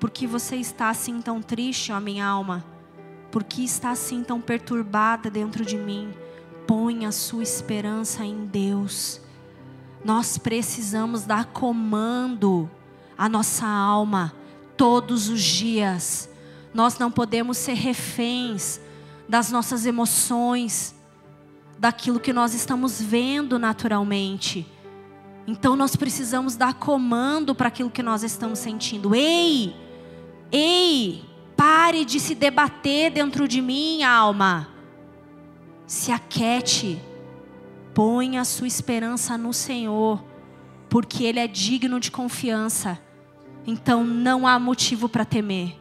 [0.00, 2.64] Por que você está assim tão triste, ó minha alma?
[3.30, 6.14] Por que está assim tão perturbada dentro de mim?
[6.66, 9.20] Põe a sua esperança em Deus.
[10.02, 12.70] Nós precisamos dar comando
[13.14, 14.32] à nossa alma
[14.74, 16.30] todos os dias.
[16.72, 18.80] Nós não podemos ser reféns
[19.28, 20.94] das nossas emoções,
[21.78, 24.66] daquilo que nós estamos vendo naturalmente.
[25.48, 29.14] Então nós precisamos dar comando para aquilo que nós estamos sentindo.
[29.14, 29.74] Ei!
[30.52, 31.24] Ei!
[31.56, 34.68] Pare de se debater dentro de mim, alma.
[35.86, 37.02] Se aquete
[37.98, 40.22] Põe a sua esperança no Senhor,
[40.88, 42.96] porque Ele é digno de confiança.
[43.66, 45.76] Então não há motivo para temer.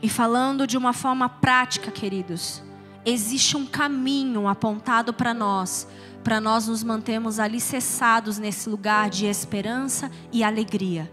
[0.00, 2.62] E falando de uma forma prática, queridos,
[3.04, 5.86] existe um caminho apontado para nós,
[6.22, 11.10] para nós nos mantermos alicerçados nesse lugar de esperança e alegria.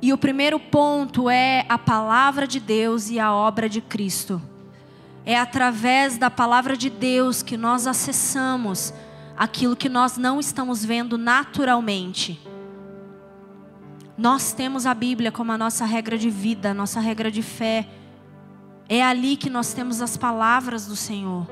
[0.00, 4.40] E o primeiro ponto é a palavra de Deus e a obra de Cristo.
[5.24, 8.92] É através da palavra de Deus que nós acessamos
[9.36, 12.40] aquilo que nós não estamos vendo naturalmente.
[14.16, 17.86] Nós temos a Bíblia como a nossa regra de vida, a nossa regra de fé.
[18.88, 21.46] É ali que nós temos as palavras do Senhor.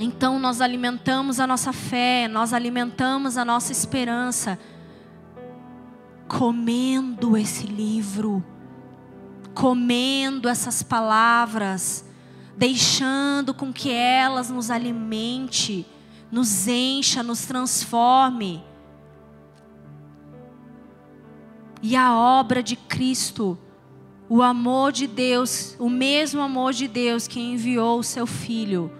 [0.00, 4.58] Então nós alimentamos a nossa fé, nós alimentamos a nossa esperança
[6.26, 8.42] comendo esse livro,
[9.54, 12.04] comendo essas palavras,
[12.56, 15.86] deixando com que elas nos alimente,
[16.30, 18.64] nos encha, nos transforme.
[21.82, 23.58] E a obra de Cristo,
[24.28, 28.90] o amor de Deus, o mesmo amor de Deus que enviou o seu Filho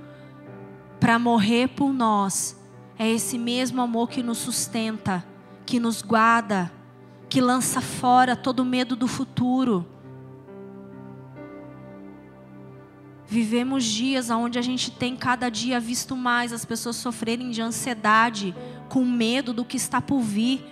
[1.01, 2.61] para morrer por nós,
[2.99, 5.25] é esse mesmo amor que nos sustenta,
[5.64, 6.71] que nos guarda
[7.33, 9.87] que lança fora todo medo do futuro.
[13.27, 18.55] Vivemos dias onde a gente tem cada dia visto mais as pessoas sofrerem de ansiedade,
[18.90, 20.62] com medo do que está por vir.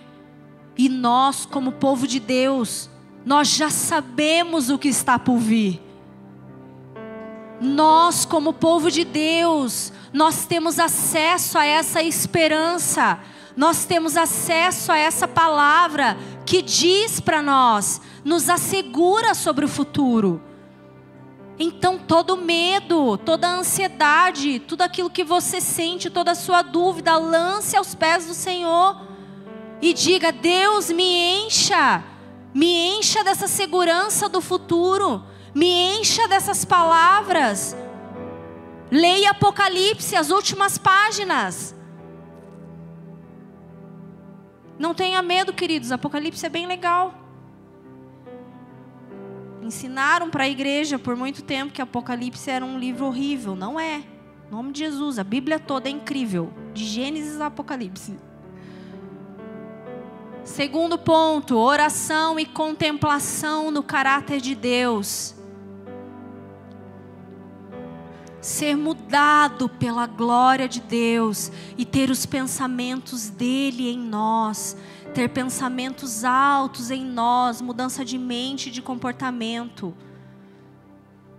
[0.77, 2.89] E nós, como povo de Deus,
[3.25, 5.81] nós já sabemos o que está por vir.
[7.59, 13.19] Nós, como povo de Deus, nós temos acesso a essa esperança
[13.55, 20.41] nós temos acesso a essa palavra que diz para nós, nos assegura sobre o futuro.
[21.59, 27.75] Então, todo medo, toda ansiedade, tudo aquilo que você sente, toda a sua dúvida, lance
[27.75, 29.10] aos pés do Senhor
[29.81, 32.03] e diga: Deus, me encha,
[32.53, 35.23] me encha dessa segurança do futuro,
[35.55, 37.75] me encha dessas palavras.
[38.91, 41.73] Leia Apocalipse, as últimas páginas.
[44.77, 47.15] Não tenha medo, queridos, Apocalipse é bem legal.
[49.61, 53.55] Ensinaram para a igreja por muito tempo que Apocalipse era um livro horrível.
[53.55, 53.97] Não é.
[53.97, 58.17] Em nome de Jesus, a Bíblia toda é incrível, de Gênesis a Apocalipse.
[60.43, 65.35] Segundo ponto, oração e contemplação no caráter de Deus.
[68.41, 74.75] ser mudado pela glória de Deus e ter os pensamentos dele em nós,
[75.13, 79.95] ter pensamentos altos em nós, mudança de mente e de comportamento.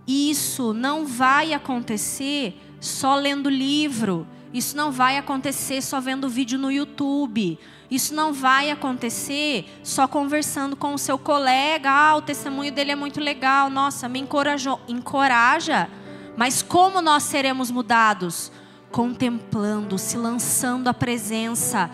[0.06, 6.70] Isso não vai acontecer só lendo livro, isso não vai acontecer só vendo vídeo no
[6.70, 7.58] YouTube.
[7.92, 11.90] Isso não vai acontecer só conversando com o seu colega.
[11.90, 13.68] Ah, o testemunho dele é muito legal.
[13.68, 14.80] Nossa, me encorajou.
[14.88, 15.88] Encoraja
[16.36, 18.50] mas como nós seremos mudados?
[18.90, 21.90] Contemplando, se lançando à presença,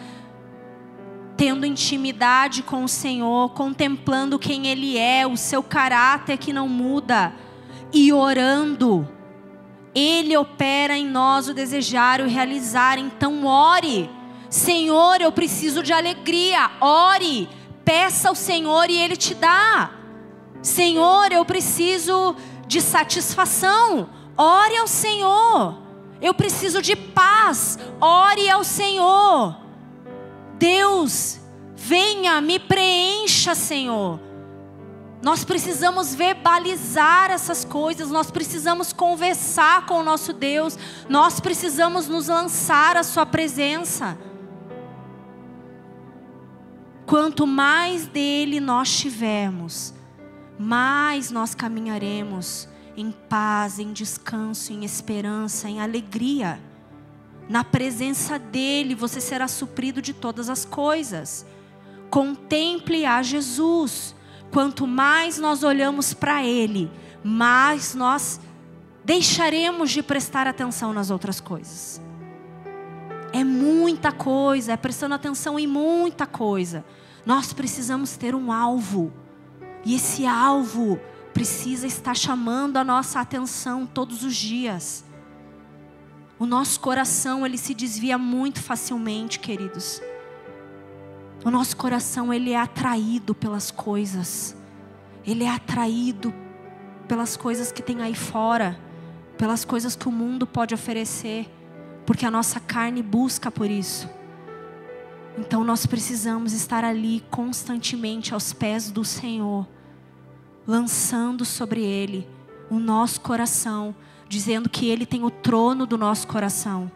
[1.37, 7.33] tendo intimidade com o Senhor, contemplando quem Ele é, o seu caráter que não muda,
[7.93, 9.09] e orando.
[9.95, 12.99] Ele opera em nós o desejar e o realizar.
[12.99, 14.11] Então, ore.
[14.51, 16.71] Senhor, eu preciso de alegria.
[16.81, 17.49] Ore.
[17.85, 19.91] Peça ao Senhor e Ele te dá.
[20.63, 22.37] Senhor, eu preciso
[22.67, 24.11] de satisfação.
[24.37, 25.79] Ore ao Senhor.
[26.21, 27.79] Eu preciso de paz.
[28.01, 29.57] Ore ao Senhor.
[30.59, 31.39] Deus,
[31.75, 34.21] venha, me preencha, Senhor.
[35.23, 40.79] Nós precisamos verbalizar essas coisas, nós precisamos conversar com o nosso Deus,
[41.09, 44.17] nós precisamos nos lançar à Sua presença.
[47.09, 49.95] Quanto mais dele nós tivermos,
[50.59, 56.61] mais nós caminharemos em paz, em descanso, em esperança, em alegria.
[57.49, 61.47] Na presença dele você será suprido de todas as coisas.
[62.11, 64.15] Contemple a Jesus.
[64.51, 66.91] Quanto mais nós olhamos para ele,
[67.25, 68.39] mais nós
[69.03, 72.03] deixaremos de prestar atenção nas outras coisas.
[73.33, 76.85] É muita coisa, é prestando atenção em muita coisa.
[77.29, 79.13] Nós precisamos ter um alvo.
[79.85, 80.99] E esse alvo
[81.35, 85.05] precisa estar chamando a nossa atenção todos os dias.
[86.39, 90.01] O nosso coração, ele se desvia muito facilmente, queridos.
[91.45, 94.57] O nosso coração, ele é atraído pelas coisas.
[95.23, 96.33] Ele é atraído
[97.07, 98.81] pelas coisas que tem aí fora,
[99.37, 101.47] pelas coisas que o mundo pode oferecer,
[102.07, 104.09] porque a nossa carne busca por isso.
[105.39, 109.69] Então nós precisamos estar ali constantemente aos pés do Senhor,
[110.67, 112.29] lançando sobre Ele
[112.69, 113.95] o nosso coração,
[114.29, 116.91] dizendo que Ele tem o trono do nosso coração.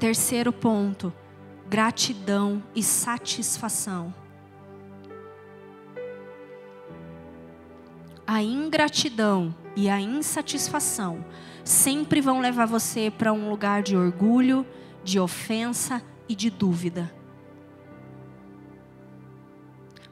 [0.00, 1.12] Terceiro ponto,
[1.70, 4.12] gratidão e satisfação.
[8.26, 11.24] A ingratidão e a insatisfação
[11.62, 14.66] sempre vão levar você para um lugar de orgulho,
[15.04, 17.14] de ofensa e de dúvida.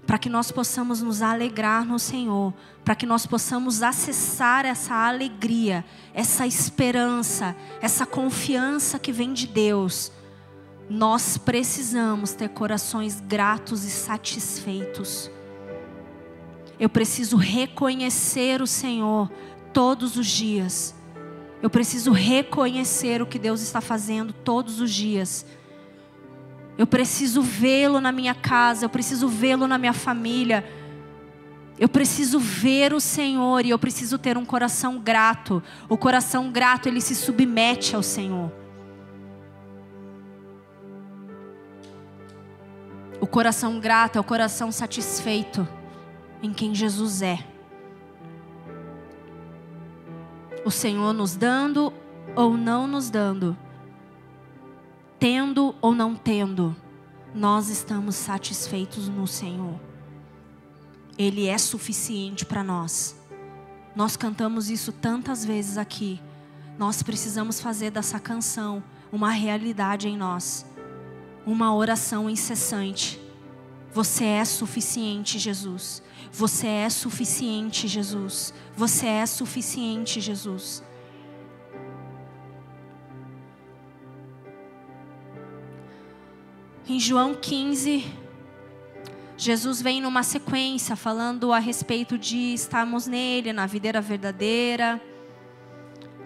[0.06, 2.52] Para que nós possamos nos alegrar no Senhor,
[2.84, 10.12] para que nós possamos acessar essa alegria, essa esperança, essa confiança que vem de Deus,
[10.90, 15.30] nós precisamos ter corações gratos e satisfeitos.
[16.78, 19.30] Eu preciso reconhecer o Senhor
[19.72, 20.94] todos os dias
[21.62, 25.46] eu preciso reconhecer o que Deus está fazendo todos os dias.
[26.76, 30.68] Eu preciso vê-lo na minha casa, eu preciso vê-lo na minha família.
[31.78, 35.62] Eu preciso ver o Senhor e eu preciso ter um coração grato.
[35.88, 38.50] O coração grato, ele se submete ao Senhor.
[43.20, 45.66] O coração grato é o coração satisfeito
[46.42, 47.51] em quem Jesus é.
[50.64, 51.92] O Senhor nos dando
[52.36, 53.56] ou não nos dando,
[55.18, 56.74] tendo ou não tendo,
[57.34, 59.80] nós estamos satisfeitos no Senhor.
[61.18, 63.16] Ele é suficiente para nós.
[63.94, 66.20] Nós cantamos isso tantas vezes aqui.
[66.78, 70.64] Nós precisamos fazer dessa canção uma realidade em nós,
[71.44, 73.20] uma oração incessante.
[73.92, 76.02] Você é suficiente, Jesus.
[76.32, 78.54] Você é suficiente, Jesus.
[78.76, 80.82] Você é suficiente, Jesus.
[86.88, 88.04] Em João 15,
[89.36, 95.00] Jesus vem numa sequência falando a respeito de estarmos nele, na videira verdadeira,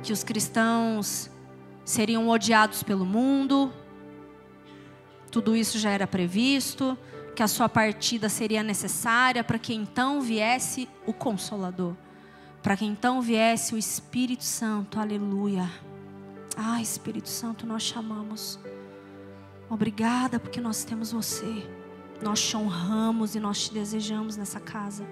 [0.03, 1.31] que os cristãos
[1.85, 3.73] seriam odiados pelo mundo.
[5.31, 6.97] Tudo isso já era previsto
[7.37, 11.95] que a sua partida seria necessária para que então viesse o Consolador,
[12.67, 15.71] para que então viesse o Espírito Santo, aleluia.
[16.57, 18.59] Ah, Espírito Santo, nós chamamos.
[19.71, 21.65] Obrigada porque nós temos você.
[22.21, 25.07] Nós te honramos e nós te desejamos nessa casa.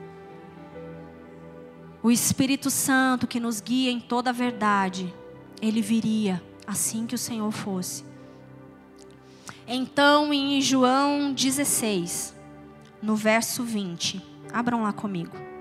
[2.03, 5.15] O Espírito Santo que nos guia em toda a verdade,
[5.63, 8.05] ele viria assim que o Senhor fosse.
[9.65, 12.35] Então, em João 16,
[13.01, 14.21] no verso 20,
[14.53, 15.54] abram lá comigo.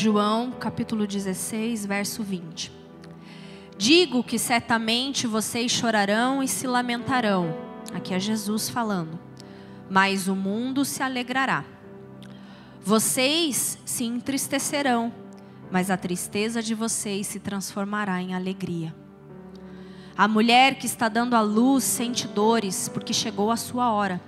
[0.00, 2.70] João, capítulo 16, verso 20.
[3.76, 7.52] Digo que certamente vocês chorarão e se lamentarão.
[7.92, 9.18] Aqui é Jesus falando.
[9.90, 11.64] Mas o mundo se alegrará.
[12.80, 15.12] Vocês se entristecerão,
[15.68, 18.94] mas a tristeza de vocês se transformará em alegria.
[20.16, 24.20] A mulher que está dando à luz sente dores, porque chegou a sua hora.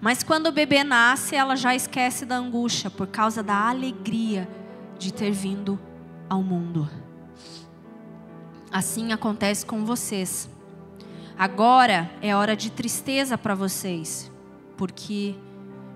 [0.00, 4.48] Mas quando o bebê nasce, ela já esquece da angústia, por causa da alegria
[4.98, 5.78] de ter vindo
[6.28, 6.88] ao mundo.
[8.70, 10.48] Assim acontece com vocês.
[11.38, 14.30] Agora é hora de tristeza para vocês,
[14.76, 15.34] porque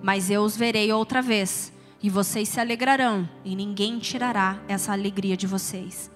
[0.02, 1.72] mas eu os verei outra vez,
[2.02, 6.10] e vocês se alegrarão, e ninguém tirará essa alegria de vocês.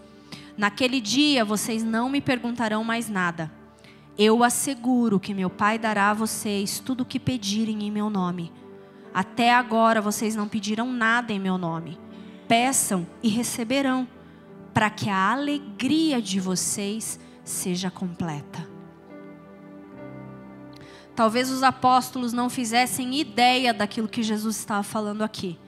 [0.57, 3.51] Naquele dia vocês não me perguntarão mais nada.
[4.17, 8.53] Eu asseguro que meu Pai dará a vocês tudo o que pedirem em meu nome.
[9.13, 11.99] Até agora vocês não pediram nada em meu nome.
[12.53, 14.07] Peçam e receberão,
[14.75, 18.69] para que a alegria de vocês seja completa.
[21.17, 25.59] Talvez os apóstolos não fizessem ideia daquilo que Jesus estava falando aqui,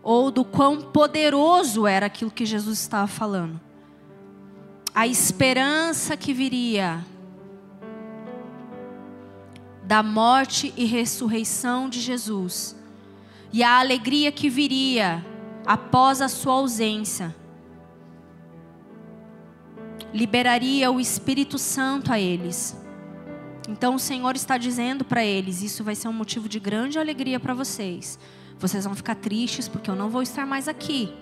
[0.00, 3.60] ou do quão poderoso era aquilo que Jesus estava falando.
[4.94, 7.04] A esperança que viria
[9.82, 12.76] da morte e ressurreição de Jesus,
[13.52, 15.31] e a alegria que viria
[15.66, 17.34] após a sua ausência,
[20.12, 22.76] liberaria o Espírito Santo a eles
[23.68, 27.38] então o Senhor está dizendo para eles: isso vai ser um motivo de grande alegria
[27.38, 28.18] para vocês.
[28.58, 31.12] Vocês vão ficar tristes porque eu não vou estar mais aqui.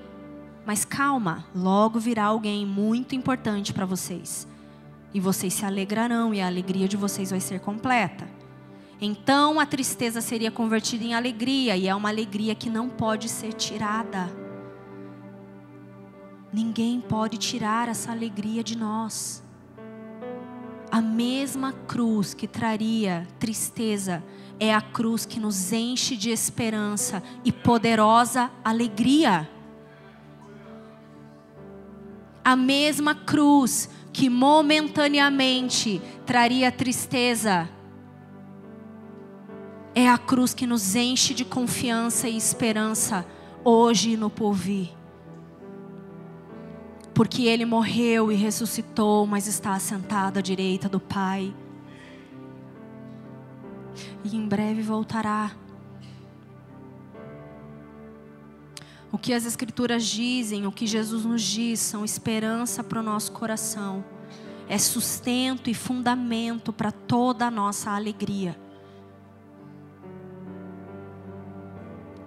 [0.65, 4.47] Mas calma, logo virá alguém muito importante para vocês.
[5.13, 8.27] E vocês se alegrarão e a alegria de vocês vai ser completa.
[9.01, 13.53] Então a tristeza seria convertida em alegria, e é uma alegria que não pode ser
[13.55, 14.31] tirada.
[16.53, 19.43] Ninguém pode tirar essa alegria de nós
[20.91, 24.25] a mesma cruz que traria tristeza
[24.59, 29.49] é a cruz que nos enche de esperança e poderosa alegria.
[32.45, 37.69] A mesma cruz que momentaneamente traria tristeza
[40.01, 43.27] é a cruz que nos enche de confiança e esperança
[43.65, 45.01] hoje e no porvir
[47.21, 51.55] porque ele morreu e ressuscitou, mas está assentado à direita do Pai.
[54.25, 55.53] E em breve voltará.
[59.13, 63.33] O que as Escrituras dizem, o que Jesus nos diz, são esperança para o nosso
[63.33, 64.03] coração,
[64.67, 68.59] é sustento e fundamento para toda a nossa alegria.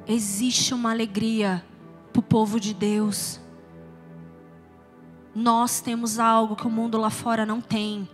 [0.08, 1.64] Existe uma alegria
[2.12, 3.40] para o povo de Deus
[5.36, 8.08] nós temos algo que o mundo lá fora não tem.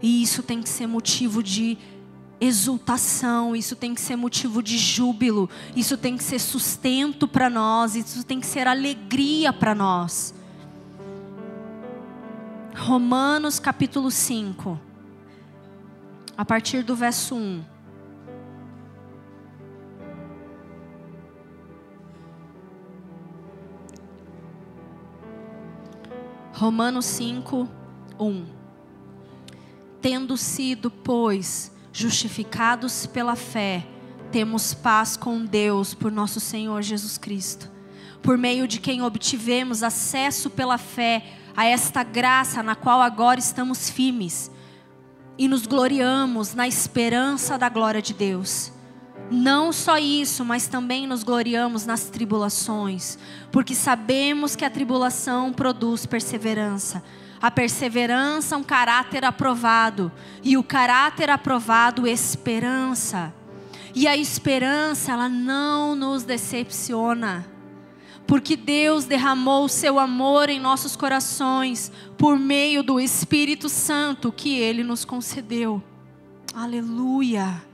[0.00, 1.78] E isso tem que ser motivo de
[2.40, 7.94] exultação, isso tem que ser motivo de júbilo, isso tem que ser sustento para nós,
[7.94, 10.34] isso tem que ser alegria para nós.
[12.76, 14.78] Romanos capítulo 5,
[16.36, 17.71] a partir do verso 1.
[26.52, 27.66] Romanos 5,
[28.20, 28.44] 1.
[30.02, 33.86] Tendo sido, pois, justificados pela fé,
[34.30, 37.70] temos paz com Deus por nosso Senhor Jesus Cristo,
[38.22, 41.24] por meio de quem obtivemos acesso pela fé
[41.56, 44.50] a esta graça na qual agora estamos firmes
[45.38, 48.72] e nos gloriamos na esperança da glória de Deus.
[49.32, 53.16] Não só isso, mas também nos gloriamos nas tribulações,
[53.50, 57.02] porque sabemos que a tribulação produz perseverança.
[57.40, 60.12] A perseverança, um caráter aprovado,
[60.44, 63.32] e o caráter aprovado, esperança.
[63.94, 67.46] E a esperança, ela não nos decepciona,
[68.26, 74.58] porque Deus derramou o seu amor em nossos corações por meio do Espírito Santo que
[74.58, 75.82] ele nos concedeu.
[76.54, 77.71] Aleluia.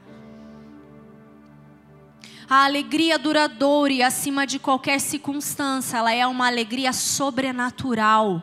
[2.50, 8.42] A alegria duradoura e acima de qualquer circunstância, ela é uma alegria sobrenatural.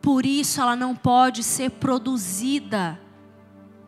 [0.00, 3.00] Por isso ela não pode ser produzida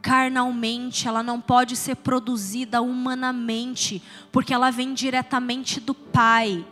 [0.02, 4.02] carnalmente, ela não pode ser produzida humanamente,
[4.32, 6.66] porque ela vem diretamente do Pai.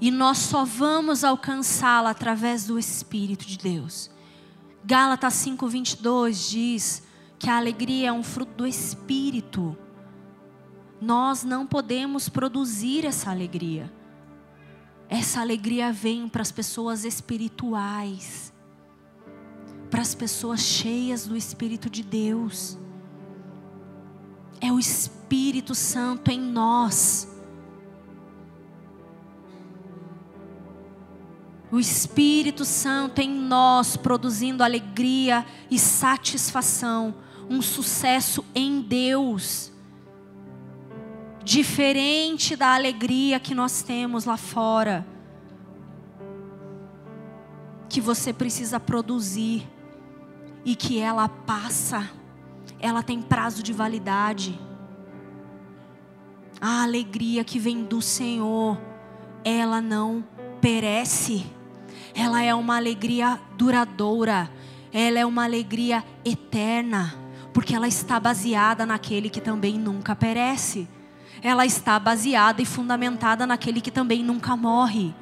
[0.00, 4.10] E nós só vamos alcançá-la através do Espírito de Deus.
[4.84, 7.04] Gálatas 5:22 diz
[7.38, 9.78] que a alegria é um fruto do Espírito
[11.02, 13.92] nós não podemos produzir essa alegria.
[15.08, 18.52] Essa alegria vem para as pessoas espirituais,
[19.90, 22.78] para as pessoas cheias do Espírito de Deus.
[24.60, 27.28] É o Espírito Santo em nós.
[31.68, 37.16] O Espírito Santo em nós produzindo alegria e satisfação,
[37.50, 39.71] um sucesso em Deus
[41.44, 45.06] diferente da alegria que nós temos lá fora.
[47.92, 49.68] que você precisa produzir
[50.64, 52.10] e que ela passa,
[52.80, 54.58] ela tem prazo de validade.
[56.58, 58.80] A alegria que vem do Senhor,
[59.44, 60.24] ela não
[60.58, 61.44] perece.
[62.14, 64.50] Ela é uma alegria duradoura.
[64.90, 67.14] Ela é uma alegria eterna,
[67.52, 70.88] porque ela está baseada naquele que também nunca perece.
[71.40, 75.14] Ela está baseada e fundamentada naquele que também nunca morre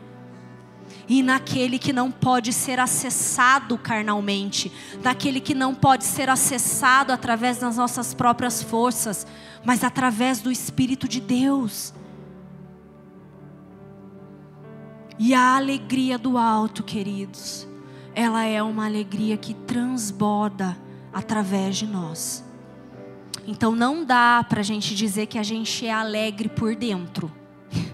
[1.08, 7.58] e naquele que não pode ser acessado carnalmente, naquele que não pode ser acessado através
[7.58, 9.26] das nossas próprias forças,
[9.64, 11.92] mas através do Espírito de Deus.
[15.18, 17.66] E a alegria do alto, queridos,
[18.14, 20.76] ela é uma alegria que transborda
[21.12, 22.44] através de nós.
[23.46, 27.32] Então não dá para a gente dizer que a gente é alegre por dentro.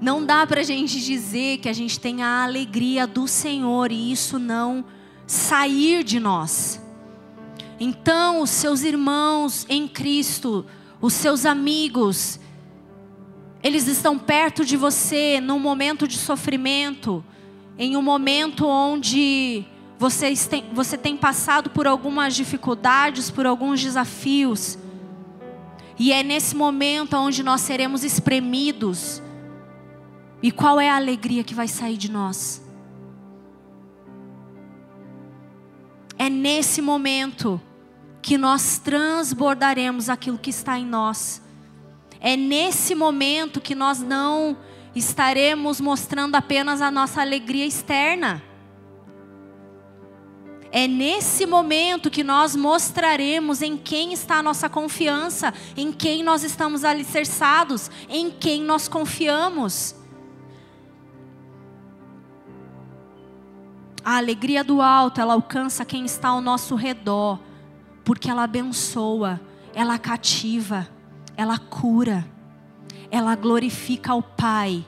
[0.00, 4.12] Não dá para a gente dizer que a gente tem a alegria do Senhor e
[4.12, 4.84] isso não
[5.26, 6.82] sair de nós.
[7.80, 10.66] Então, os seus irmãos em Cristo,
[11.00, 12.38] os seus amigos,
[13.62, 17.24] eles estão perto de você num momento de sofrimento,
[17.78, 19.64] em um momento onde
[19.98, 24.78] você tem, você tem passado por algumas dificuldades, por alguns desafios.
[25.98, 29.22] E é nesse momento onde nós seremos espremidos
[30.42, 32.62] e qual é a alegria que vai sair de nós?
[36.18, 37.58] É nesse momento
[38.20, 41.40] que nós transbordaremos aquilo que está em nós.
[42.20, 44.56] É nesse momento que nós não
[44.94, 48.42] estaremos mostrando apenas a nossa alegria externa.
[50.76, 56.42] É nesse momento que nós mostraremos em quem está a nossa confiança, em quem nós
[56.42, 59.94] estamos alicerçados, em quem nós confiamos.
[64.04, 67.38] A alegria do alto, ela alcança quem está ao nosso redor,
[68.04, 69.40] porque ela abençoa,
[69.72, 70.88] ela cativa,
[71.36, 72.26] ela cura,
[73.12, 74.84] ela glorifica ao Pai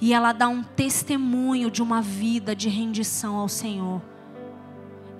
[0.00, 4.02] e ela dá um testemunho de uma vida de rendição ao Senhor.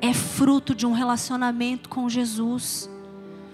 [0.00, 2.88] É fruto de um relacionamento com Jesus,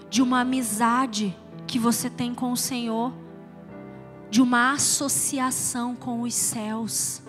[0.09, 1.35] de uma amizade
[1.65, 3.11] que você tem com o Senhor,
[4.29, 7.21] de uma associação com os céus.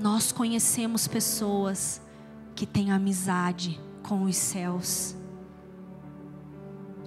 [0.00, 2.00] Nós conhecemos pessoas
[2.54, 5.14] que têm amizade com os céus,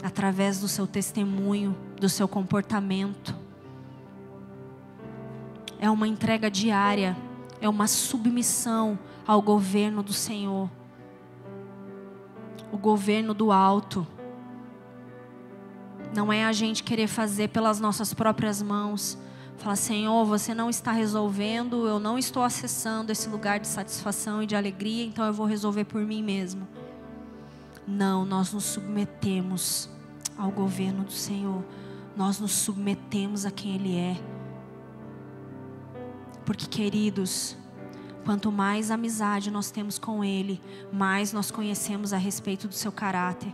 [0.04, 3.36] através do seu testemunho, do seu comportamento.
[5.80, 7.16] É uma entrega diária,
[7.60, 10.70] é uma submissão ao governo do Senhor,
[12.72, 14.06] o governo do alto.
[16.16, 19.18] Não é a gente querer fazer pelas nossas próprias mãos,
[19.58, 24.46] Fala, Senhor, você não está resolvendo, eu não estou acessando esse lugar de satisfação e
[24.46, 26.68] de alegria, então eu vou resolver por mim mesmo.
[27.86, 29.90] Não, nós nos submetemos
[30.38, 31.64] ao governo do Senhor,
[32.16, 34.37] nós nos submetemos a quem Ele é.
[36.48, 37.58] Porque, queridos,
[38.24, 40.62] quanto mais amizade nós temos com Ele,
[40.94, 43.54] mais nós conhecemos a respeito do seu caráter.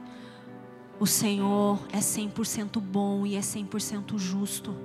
[0.99, 4.75] O Senhor é 100% bom e é 100% justo.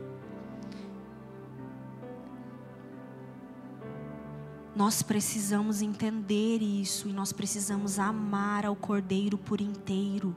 [4.74, 10.34] Nós precisamos entender isso e nós precisamos amar ao Cordeiro por inteiro.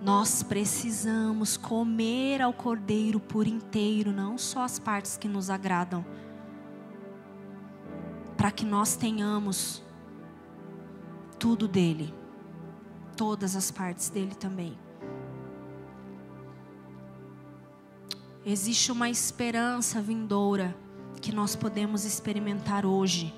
[0.00, 6.04] Nós precisamos comer ao Cordeiro por inteiro, não só as partes que nos agradam,
[8.36, 9.82] para que nós tenhamos
[11.38, 12.12] tudo dele,
[13.16, 14.76] todas as partes dele também.
[18.44, 20.76] Existe uma esperança vindoura
[21.20, 23.34] que nós podemos experimentar hoje.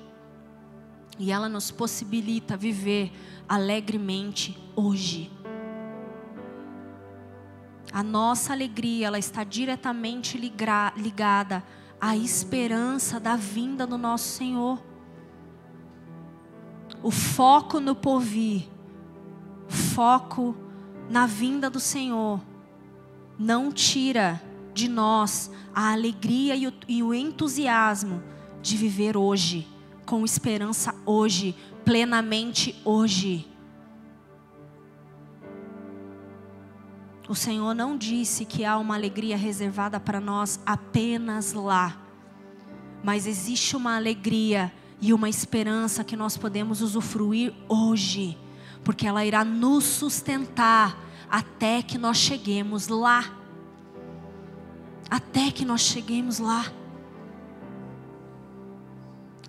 [1.17, 3.11] E ela nos possibilita viver
[3.47, 5.31] alegremente hoje.
[7.91, 11.63] A nossa alegria, ela está diretamente ligada
[11.99, 14.88] à esperança da vinda do nosso Senhor.
[17.01, 18.67] O foco no porvir,
[19.67, 20.55] foco
[21.09, 22.41] na vinda do Senhor,
[23.37, 24.41] não tira
[24.73, 28.21] de nós a alegria e o, e o entusiasmo
[28.61, 29.67] de viver hoje
[30.05, 33.47] com esperança hoje, plenamente hoje.
[37.29, 42.01] O Senhor não disse que há uma alegria reservada para nós apenas lá,
[43.03, 48.37] mas existe uma alegria e uma esperança que nós podemos usufruir hoje,
[48.83, 50.97] porque ela irá nos sustentar
[51.29, 53.35] até que nós cheguemos lá.
[55.09, 56.65] Até que nós cheguemos lá.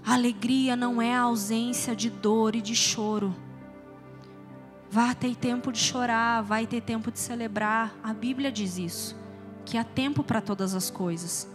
[0.04, 3.34] Alegria não é a ausência de dor e de choro.
[4.90, 7.94] Vai ter tempo de chorar, vai ter tempo de celebrar.
[8.02, 9.16] A Bíblia diz isso,
[9.64, 11.48] que há tempo para todas as coisas.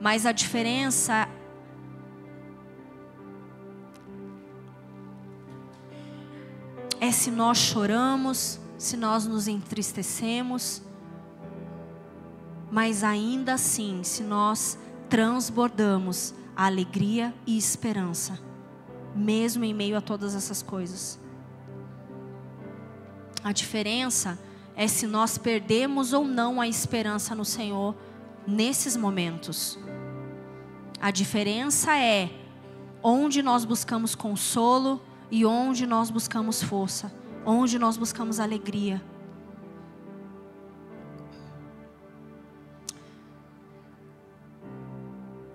[0.00, 1.28] Mas a diferença
[7.04, 10.80] é se nós choramos, se nós nos entristecemos,
[12.70, 14.78] mas ainda assim, se nós
[15.10, 18.38] transbordamos a alegria e esperança,
[19.14, 21.20] mesmo em meio a todas essas coisas.
[23.42, 24.38] A diferença
[24.74, 27.94] é se nós perdemos ou não a esperança no Senhor
[28.46, 29.78] nesses momentos.
[30.98, 32.30] A diferença é
[33.02, 37.12] onde nós buscamos consolo e onde nós buscamos força,
[37.44, 39.02] onde nós buscamos alegria.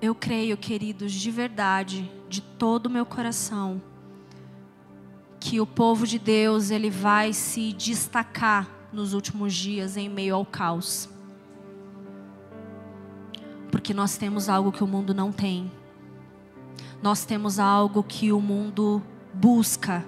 [0.01, 3.81] Eu creio, queridos, de verdade, de todo o meu coração,
[5.39, 10.45] que o povo de Deus ele vai se destacar nos últimos dias em meio ao
[10.45, 11.09] caos.
[13.71, 15.71] Porque nós temos algo que o mundo não tem.
[17.01, 19.01] Nós temos algo que o mundo
[19.33, 20.05] busca.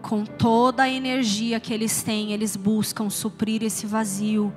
[0.00, 4.52] Com toda a energia que eles têm, eles buscam suprir esse vazio.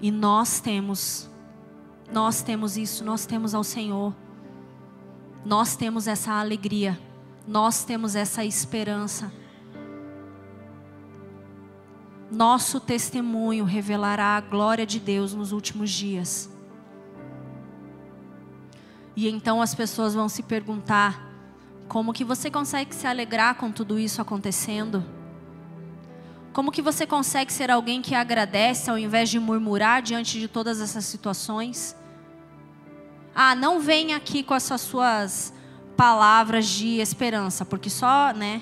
[0.00, 1.28] E nós temos,
[2.12, 4.14] nós temos isso, nós temos ao Senhor.
[5.44, 6.98] Nós temos essa alegria,
[7.46, 9.30] nós temos essa esperança.
[12.30, 16.50] Nosso testemunho revelará a glória de Deus nos últimos dias.
[19.14, 21.33] E então as pessoas vão se perguntar:
[21.94, 25.04] como que você consegue se alegrar com tudo isso acontecendo?
[26.52, 30.80] Como que você consegue ser alguém que agradece ao invés de murmurar diante de todas
[30.80, 31.94] essas situações?
[33.32, 35.54] Ah, não venha aqui com essas suas
[35.96, 38.60] palavras de esperança, porque só, né?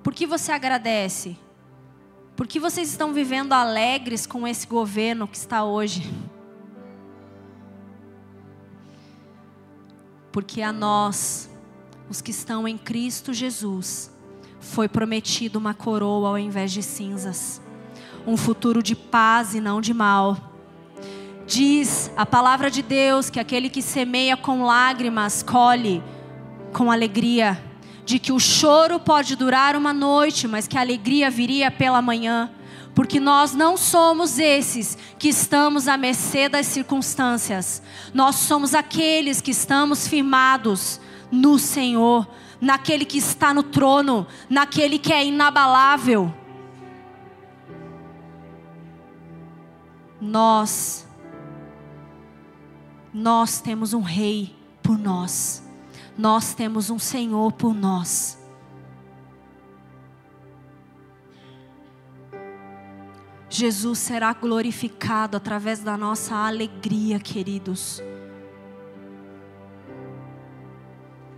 [0.00, 1.36] Por que você agradece?
[2.36, 6.08] Por que vocês estão vivendo alegres com esse governo que está hoje?
[10.30, 11.50] Porque a nós
[12.10, 14.10] os que estão em Cristo Jesus,
[14.58, 17.62] foi prometido uma coroa ao invés de cinzas,
[18.26, 20.36] um futuro de paz e não de mal.
[21.46, 26.02] Diz a palavra de Deus que aquele que semeia com lágrimas colhe
[26.72, 27.62] com alegria,
[28.04, 32.50] de que o choro pode durar uma noite, mas que a alegria viria pela manhã
[32.92, 37.80] porque nós não somos esses que estamos à mercê das circunstâncias,
[38.12, 41.00] nós somos aqueles que estamos firmados
[41.30, 42.28] no Senhor,
[42.60, 46.34] naquele que está no trono, naquele que é inabalável.
[50.20, 51.08] Nós,
[53.12, 55.62] nós temos um Rei por nós,
[56.18, 58.38] nós temos um Senhor por nós.
[63.52, 68.00] Jesus será glorificado através da nossa alegria, queridos.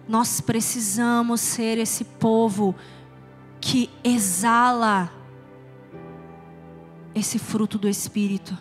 [0.08, 2.74] Nós precisamos ser esse povo
[3.60, 5.12] que exala
[7.14, 8.56] esse fruto do Espírito.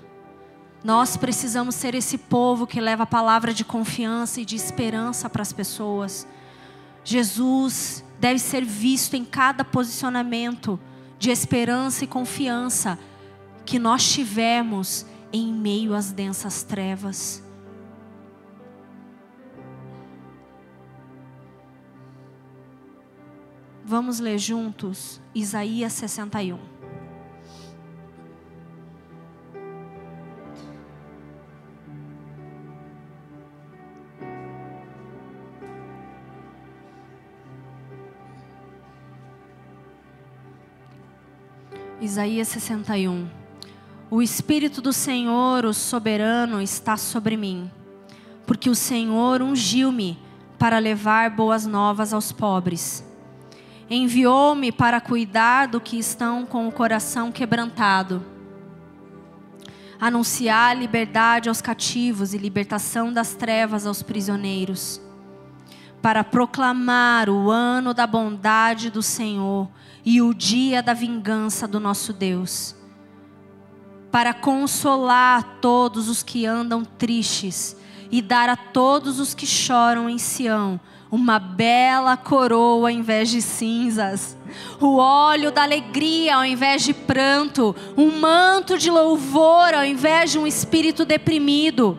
[0.83, 5.41] Nós precisamos ser esse povo que leva a palavra de confiança e de esperança para
[5.41, 6.27] as pessoas.
[7.03, 10.79] Jesus deve ser visto em cada posicionamento
[11.17, 12.97] de esperança e confiança
[13.65, 17.40] que nós tivemos em meio às densas trevas.
[23.83, 26.59] Vamos ler juntos Isaías 61.
[41.99, 43.27] Isaías 61.
[44.09, 47.69] O Espírito do Senhor, o soberano, está sobre mim,
[48.45, 50.19] porque o Senhor ungiu-me
[50.57, 53.10] para levar boas novas aos pobres
[53.93, 58.25] enviou-me para cuidar do que estão com o coração quebrantado,
[59.99, 65.01] anunciar liberdade aos cativos e libertação das trevas aos prisioneiros,
[66.01, 69.69] para proclamar o ano da bondade do Senhor
[70.05, 72.73] e o dia da vingança do nosso Deus,
[74.09, 77.75] para consolar todos os que andam tristes
[78.09, 80.79] e dar a todos os que choram em Sião
[81.11, 84.37] uma bela coroa ao invés de cinzas,
[84.79, 90.39] o óleo da alegria ao invés de pranto, um manto de louvor ao invés de
[90.39, 91.97] um espírito deprimido.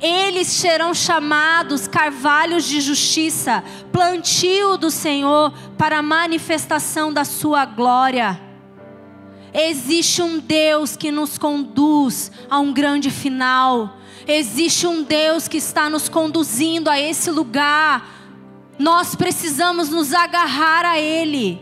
[0.00, 8.40] eles serão chamados carvalhos de justiça, plantio do Senhor para a manifestação da sua glória.
[9.54, 13.96] Existe um Deus que nos conduz a um grande final.
[14.28, 18.15] Existe um Deus que está nos conduzindo a esse lugar.
[18.78, 21.60] Nós precisamos nos agarrar a Ele.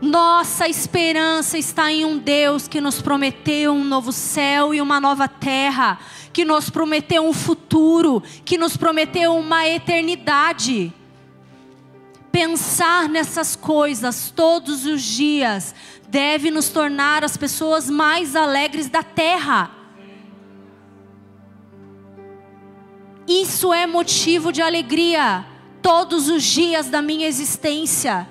[0.00, 5.28] Nossa esperança está em um Deus que nos prometeu um novo céu e uma nova
[5.28, 5.98] terra,
[6.32, 10.90] que nos prometeu um futuro, que nos prometeu uma eternidade.
[12.32, 15.74] Pensar nessas coisas todos os dias
[16.08, 19.79] deve nos tornar as pessoas mais alegres da terra.
[23.30, 25.46] Isso é motivo de alegria
[25.80, 28.28] todos os dias da minha existência.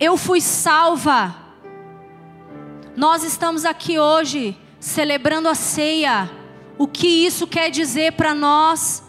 [0.00, 1.36] Eu fui salva.
[2.96, 6.28] Nós estamos aqui hoje celebrando a ceia.
[6.76, 9.04] O que isso quer dizer para nós?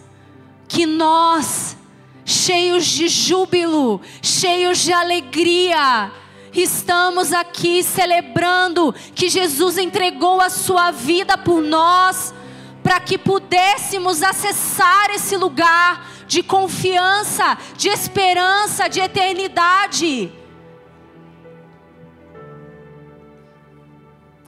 [0.68, 1.76] Que nós,
[2.24, 6.12] cheios de júbilo, cheios de alegria,
[6.54, 12.34] estamos aqui celebrando que Jesus entregou a sua vida por nós,
[12.82, 20.32] para que pudéssemos acessar esse lugar de confiança, de esperança, de eternidade.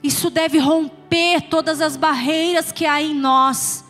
[0.02, 3.81] Isso deve romper todas as barreiras que há em nós.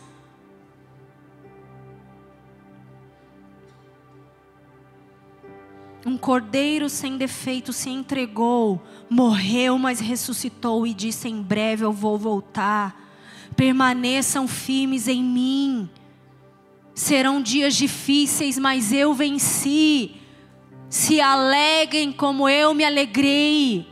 [6.05, 12.17] Um cordeiro sem defeito se entregou, morreu, mas ressuscitou e disse: Em breve eu vou
[12.17, 13.01] voltar.
[13.55, 15.89] Permaneçam firmes em mim.
[16.93, 20.15] Serão dias difíceis, mas eu venci.
[20.89, 23.87] Se alegrem como eu me alegrei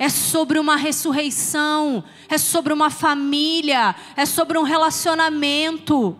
[0.00, 6.16] é sobre uma ressurreição, é sobre uma família, é sobre um relacionamento.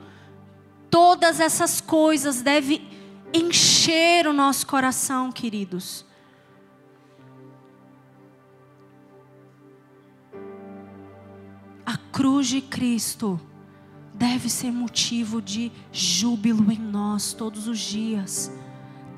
[0.90, 2.82] Todas essas coisas devem
[3.32, 6.04] encher o nosso coração, queridos.
[11.84, 13.40] A cruz de Cristo
[14.14, 18.52] deve ser motivo de júbilo em nós todos os dias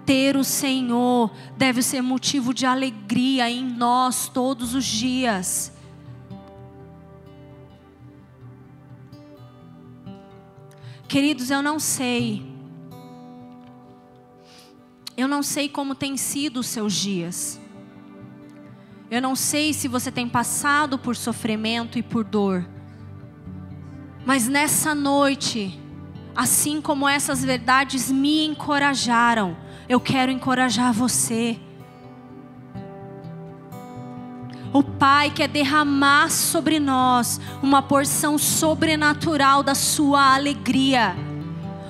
[0.05, 5.73] ter o Senhor deve ser motivo de alegria em nós todos os dias.
[11.09, 12.52] Queridos, eu não sei.
[15.23, 17.61] Eu não sei como tem sido os seus dias.
[19.09, 22.69] Eu não sei se você tem passado por sofrimento e por dor.
[24.27, 25.81] Mas nessa noite,
[26.35, 29.57] assim como essas verdades me encorajaram,
[29.89, 31.57] eu quero encorajar você.
[34.73, 41.15] O Pai quer derramar sobre nós uma porção sobrenatural da Sua alegria.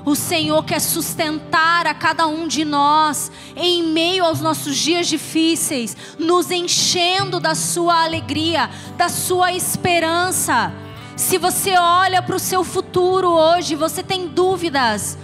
[0.05, 5.97] O Senhor quer sustentar a cada um de nós em meio aos nossos dias difíceis,
[6.19, 10.73] nos enchendo da Sua alegria, da Sua esperança.
[11.17, 15.17] Se você olha para o seu futuro hoje, você tem dúvidas,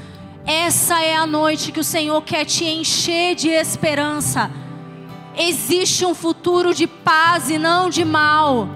[0.46, 4.50] essa é a noite que o Senhor quer te encher de esperança.
[5.36, 8.68] Existe um futuro de paz e não de mal.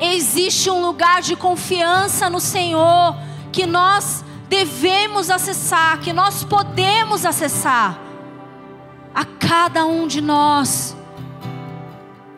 [0.00, 3.16] Existe um lugar de confiança no Senhor
[3.50, 7.98] que nós devemos acessar, que nós podemos acessar.
[9.14, 10.94] A cada um de nós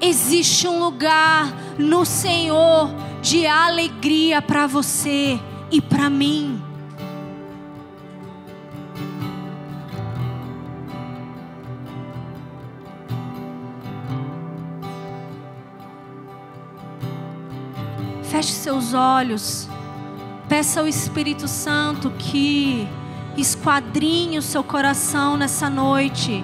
[0.00, 2.90] existe um lugar no Senhor
[3.20, 5.40] de alegria para você
[5.70, 6.62] e para mim.
[18.22, 19.68] Feche seus olhos.
[20.48, 22.88] Peça ao Espírito Santo que
[23.36, 26.42] esquadrinhe o seu coração nessa noite.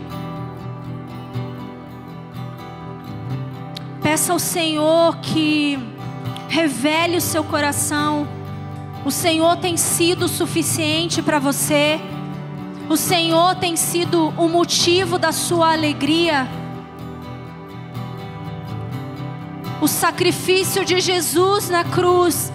[4.03, 5.79] Peça ao Senhor que
[6.49, 8.29] revele o seu coração.
[9.05, 11.99] O Senhor tem sido suficiente para você.
[12.91, 16.47] O Senhor tem sido o motivo da sua alegria.
[19.85, 22.51] o sacrifício de Jesus na cruz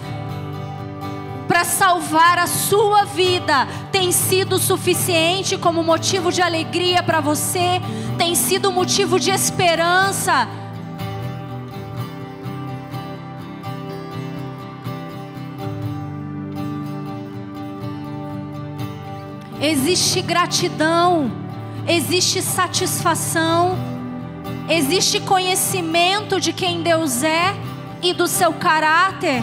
[1.50, 7.82] para salvar a sua vida tem sido suficiente como motivo de alegria para você,
[8.16, 10.46] tem sido motivo de esperança.
[19.60, 21.32] Existe gratidão,
[21.88, 23.76] existe satisfação
[24.68, 27.56] Existe conhecimento de quem Deus é
[28.00, 29.42] e do seu caráter?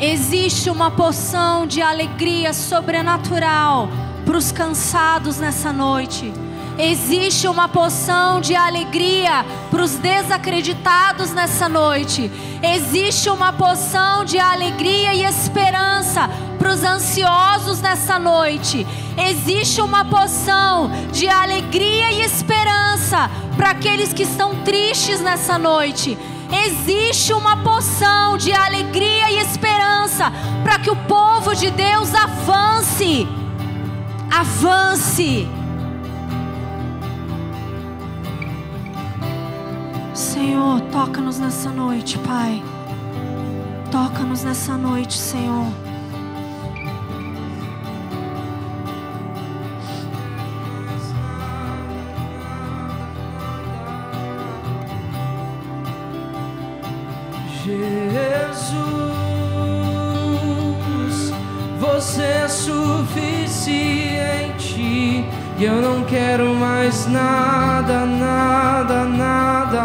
[0.00, 3.88] Existe uma poção de alegria sobrenatural
[4.24, 6.32] para os cansados nessa noite.
[6.78, 12.30] Existe uma poção de alegria para os desacreditados nessa noite.
[12.62, 18.86] Existe uma poção de alegria e esperança para os ansiosos nessa noite.
[19.16, 26.16] Existe uma poção de alegria e esperança para aqueles que estão tristes nessa noite.
[26.50, 30.32] Existe uma poção de alegria e esperança
[30.62, 33.26] para que o povo de Deus avance.
[34.30, 35.48] Avance.
[40.14, 42.62] Senhor, toca-nos nessa noite, Pai.
[43.90, 45.87] Toca-nos nessa noite, Senhor.
[62.48, 63.68] É suficiente.
[65.58, 69.84] E eu não quero mais nada, nada, nada.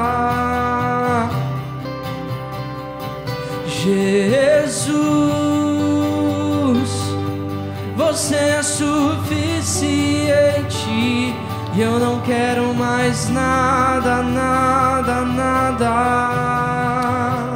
[3.68, 4.94] Jesus,
[7.98, 8.94] você é suficiente.
[11.76, 15.90] E eu não quero mais nada, nada, nada.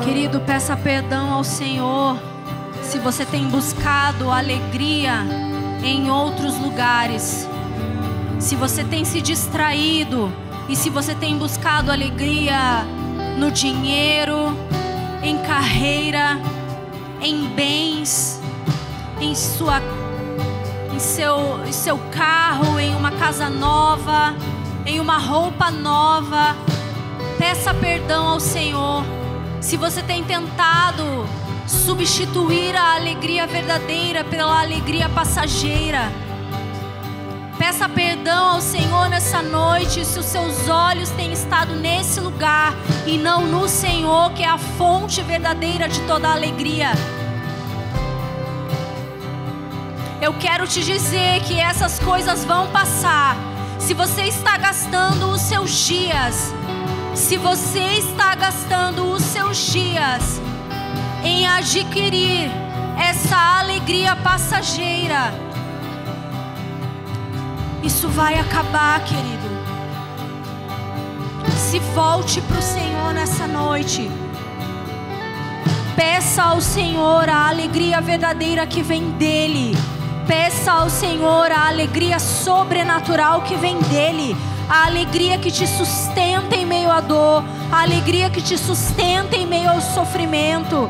[0.03, 2.17] Querido, peça perdão ao Senhor
[2.97, 5.23] se você tem buscado alegria
[5.83, 7.47] em outros lugares.
[8.39, 10.33] Se você tem se distraído
[10.67, 12.83] e se você tem buscado alegria
[13.37, 14.57] no dinheiro,
[15.21, 16.39] em carreira,
[17.21, 18.41] em bens,
[19.21, 19.79] em sua
[20.91, 24.35] em seu, em seu carro, em uma casa nova,
[24.87, 26.55] em uma roupa nova.
[27.37, 29.03] Peça perdão ao Senhor.
[29.61, 31.27] Se você tem tentado
[31.67, 36.09] substituir a alegria verdadeira pela alegria passageira,
[37.57, 40.05] peça perdão ao Senhor nessa noite.
[40.05, 42.73] Se os seus olhos têm estado nesse lugar
[43.05, 46.91] e não no Senhor, que é a fonte verdadeira de toda a alegria.
[50.21, 53.35] Eu quero te dizer que essas coisas vão passar.
[53.77, 56.53] Se você está gastando os seus dias,
[57.13, 60.46] se você está gastando os seus dias
[61.27, 62.49] em adquirir
[62.97, 65.33] essa alegria passageira,
[67.83, 69.47] isso vai acabar, querido.
[71.69, 74.09] Se volte para o Senhor nessa noite.
[75.95, 79.75] Peça ao Senhor a alegria verdadeira que vem dEle.
[80.27, 84.35] Peça ao Senhor a alegria sobrenatural que vem dEle.
[84.69, 87.43] A alegria que te sustenta em meio à dor.
[87.71, 90.89] A alegria que te sustenta em meio ao sofrimento.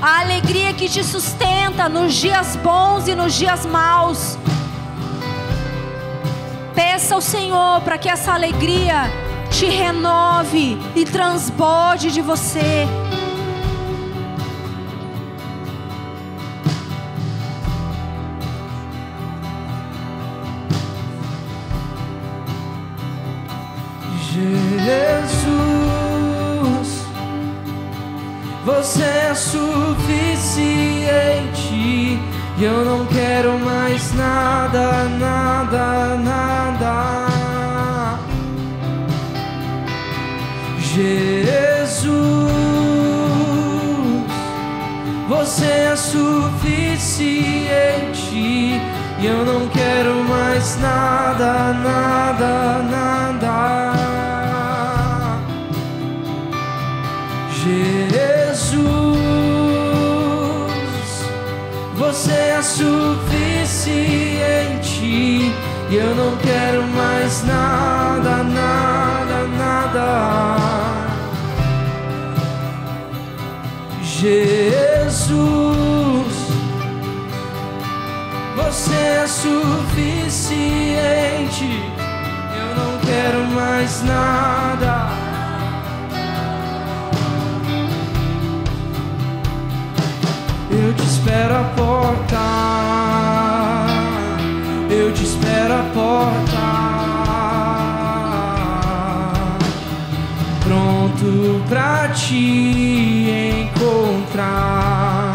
[0.00, 4.38] A alegria que te sustenta nos dias bons e nos dias maus.
[6.72, 9.10] Peça ao Senhor para que essa alegria
[9.50, 12.86] te renove e transborde de você.
[24.30, 25.48] Jesus,
[28.64, 30.58] você suficiente.
[32.58, 37.28] E eu não quero mais nada, nada, nada.
[40.80, 42.50] Jesus,
[45.28, 47.28] você é suficiente.
[49.20, 53.87] E eu não quero mais nada, nada, nada.
[65.90, 70.58] E eu não quero mais nada, nada, nada.
[74.02, 75.16] Jesus,
[78.54, 80.58] você é suficiente.
[82.54, 85.08] Eu não quero mais nada.
[90.70, 93.07] Eu te espero à porta
[95.08, 96.66] eu te espero à porta,
[100.64, 105.32] pronto pra te encontrar.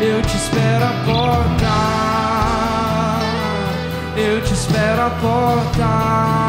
[0.00, 1.74] Eu te espero à porta,
[4.16, 6.47] eu te espero à porta.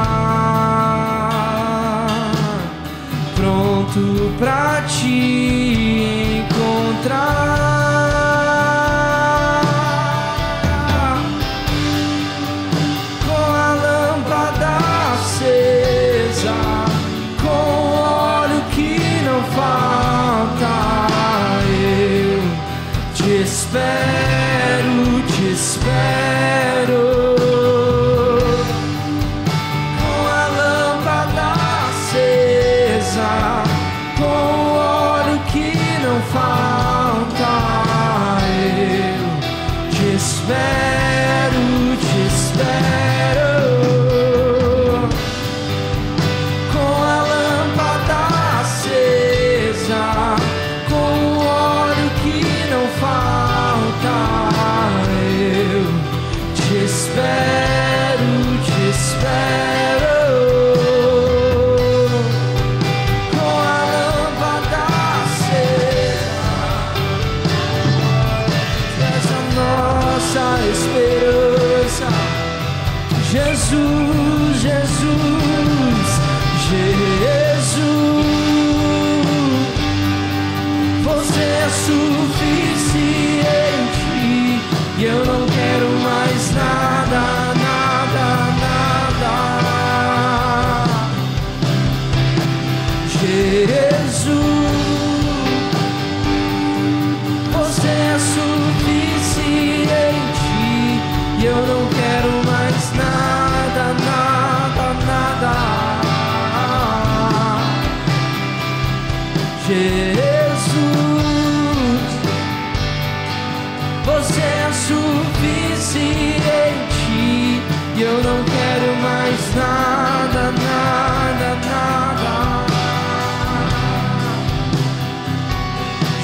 [117.99, 122.65] E eu não quero mais nada, nada, nada.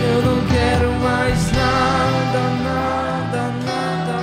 [0.03, 4.20] Eu não quero mais nada, nada, nada.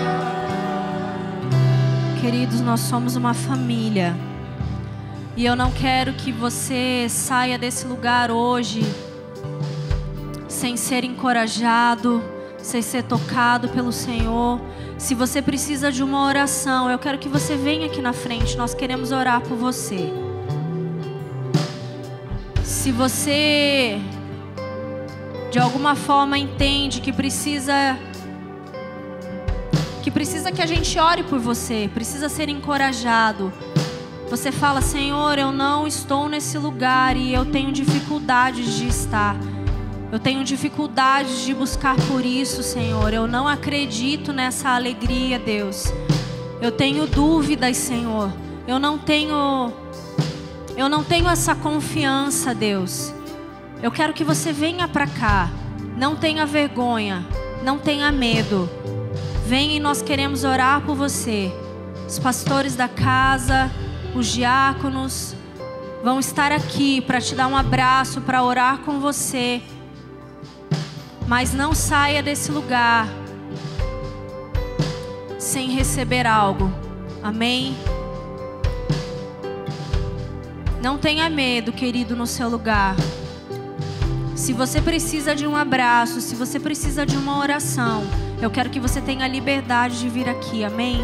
[2.22, 4.15] Queridos, nós somos uma família.
[5.36, 9.06] E eu não quero que você saia desse lugar hoje
[10.57, 12.23] sem ser encorajado,
[12.57, 14.59] sem ser tocado pelo Senhor.
[14.97, 18.57] Se você precisa de uma oração, eu quero que você venha aqui na frente.
[18.57, 20.11] Nós queremos orar por você.
[22.63, 23.99] Se você
[25.51, 27.97] de alguma forma entende que precisa
[30.01, 33.53] que precisa que a gente ore por você, precisa ser encorajado.
[34.27, 39.37] Você fala, Senhor, eu não estou nesse lugar e eu tenho dificuldades de estar.
[40.11, 43.13] Eu tenho dificuldades de buscar por isso, Senhor.
[43.13, 45.91] Eu não acredito nessa alegria, Deus.
[46.61, 48.31] Eu tenho dúvidas, Senhor.
[48.65, 49.73] Eu não tenho
[50.77, 53.11] eu não tenho essa confiança, Deus.
[53.81, 55.49] Eu quero que você venha para cá.
[55.97, 57.25] Não tenha vergonha,
[57.63, 58.69] não tenha medo.
[59.45, 61.51] Venha e nós queremos orar por você.
[62.07, 63.71] Os pastores da casa,
[64.15, 65.35] os diáconos
[66.03, 69.61] vão estar aqui para te dar um abraço, para orar com você.
[71.27, 73.07] Mas não saia desse lugar
[75.37, 76.71] sem receber algo.
[77.21, 77.75] Amém?
[80.81, 82.95] Não tenha medo, querido, no seu lugar.
[84.35, 88.03] Se você precisa de um abraço, se você precisa de uma oração,
[88.41, 90.63] eu quero que você tenha liberdade de vir aqui.
[90.63, 91.01] Amém?